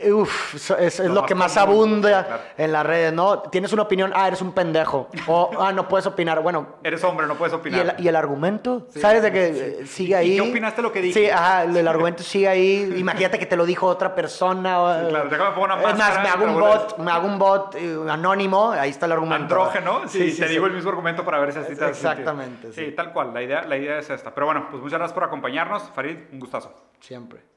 Uf, 0.05 0.71
es, 0.79 1.01
lo, 1.01 1.25
que 1.25 1.35
más 1.35 1.57
abunda 1.57 2.53
en 2.59 2.71
las 2.71 2.85
redes, 2.85 3.13
¿no? 3.13 3.41
Tienes 3.41 3.73
una 3.73 3.83
opinión, 3.83 4.13
ah, 4.15 4.29
eres 4.29 4.43
un 4.43 4.53
pendejo. 4.53 5.09
O, 5.27 5.51
ah, 5.59 5.73
no 5.73 5.89
puedes 5.89 6.07
opinar. 6.07 6.43
Bueno. 6.43 6.77
Eres 6.83 7.03
hombre, 7.03 7.27
no 7.27 7.35
puedes 7.37 7.55
opinar. 7.55 7.97
¿Y 7.99 8.09
el, 8.09 8.17
argumento? 8.17 8.87
¿Sabes 8.91 9.23
de 9.23 9.33
que 9.33 9.87
sigue 9.87 10.15
ahí? 10.15 10.33
¿Y 10.33 10.37
qué 10.37 10.43
opinaste 10.43 10.83
lo 10.83 10.93
que 10.93 11.01
dije? 11.01 11.21
Sí, 11.21 11.31
ajá, 11.31 11.65
el 11.65 11.89
argumento 11.89 12.23
sigue 12.23 12.49
ahí. 12.49 12.95
Imagínate 12.97 13.39
que 13.39 13.47
te 13.47 13.57
lo 13.57 13.65
dijo 13.65 13.87
otra 13.87 14.15
persona. 14.15 15.07
claro, 15.09 15.29
déjame 15.31 15.55
poner 15.57 15.79
una 15.79 15.91
Es 15.91 15.99
más, 15.99 16.23
me 16.23 16.29
hago 16.29 16.45
un 16.45 16.61
bot, 16.61 16.99
me 16.99 17.11
hago 17.11 17.27
un 17.27 17.39
bot 17.39 17.75
eh, 17.75 17.97
anónimo, 18.09 18.73
ahí 18.73 18.91
está 18.91 19.07
el 19.07 19.13
argumento. 19.13 19.45
Andrógeno, 19.45 20.09
sí, 20.09 20.37
te 20.39 20.49
digo 20.49 20.67
el 20.67 20.73
mismo 20.73 20.91
argumento 20.91 21.25
para 21.25 21.39
ver 21.39 21.53
si 21.53 21.61
así 21.61 21.75
te 21.75 21.89
Exactamente. 21.89 22.73
Sí. 22.73 22.93
tal 22.93 23.13
cual, 23.13 23.33
la 23.33 23.43
idea, 23.43 23.63
la 23.63 23.77
idea 23.77 23.99
es 23.99 24.11
esta. 24.11 24.35
Pero 24.35 24.47
bueno, 24.47 24.69
pues 24.71 24.83
muchas 24.83 24.99
gracias 24.99 25.15
por 25.15 25.25
acompañarnos. 25.25 25.85
Farid, 25.95 26.19
un 26.33 26.41
gustazo. 26.41 26.75
Siempre. 27.01 27.56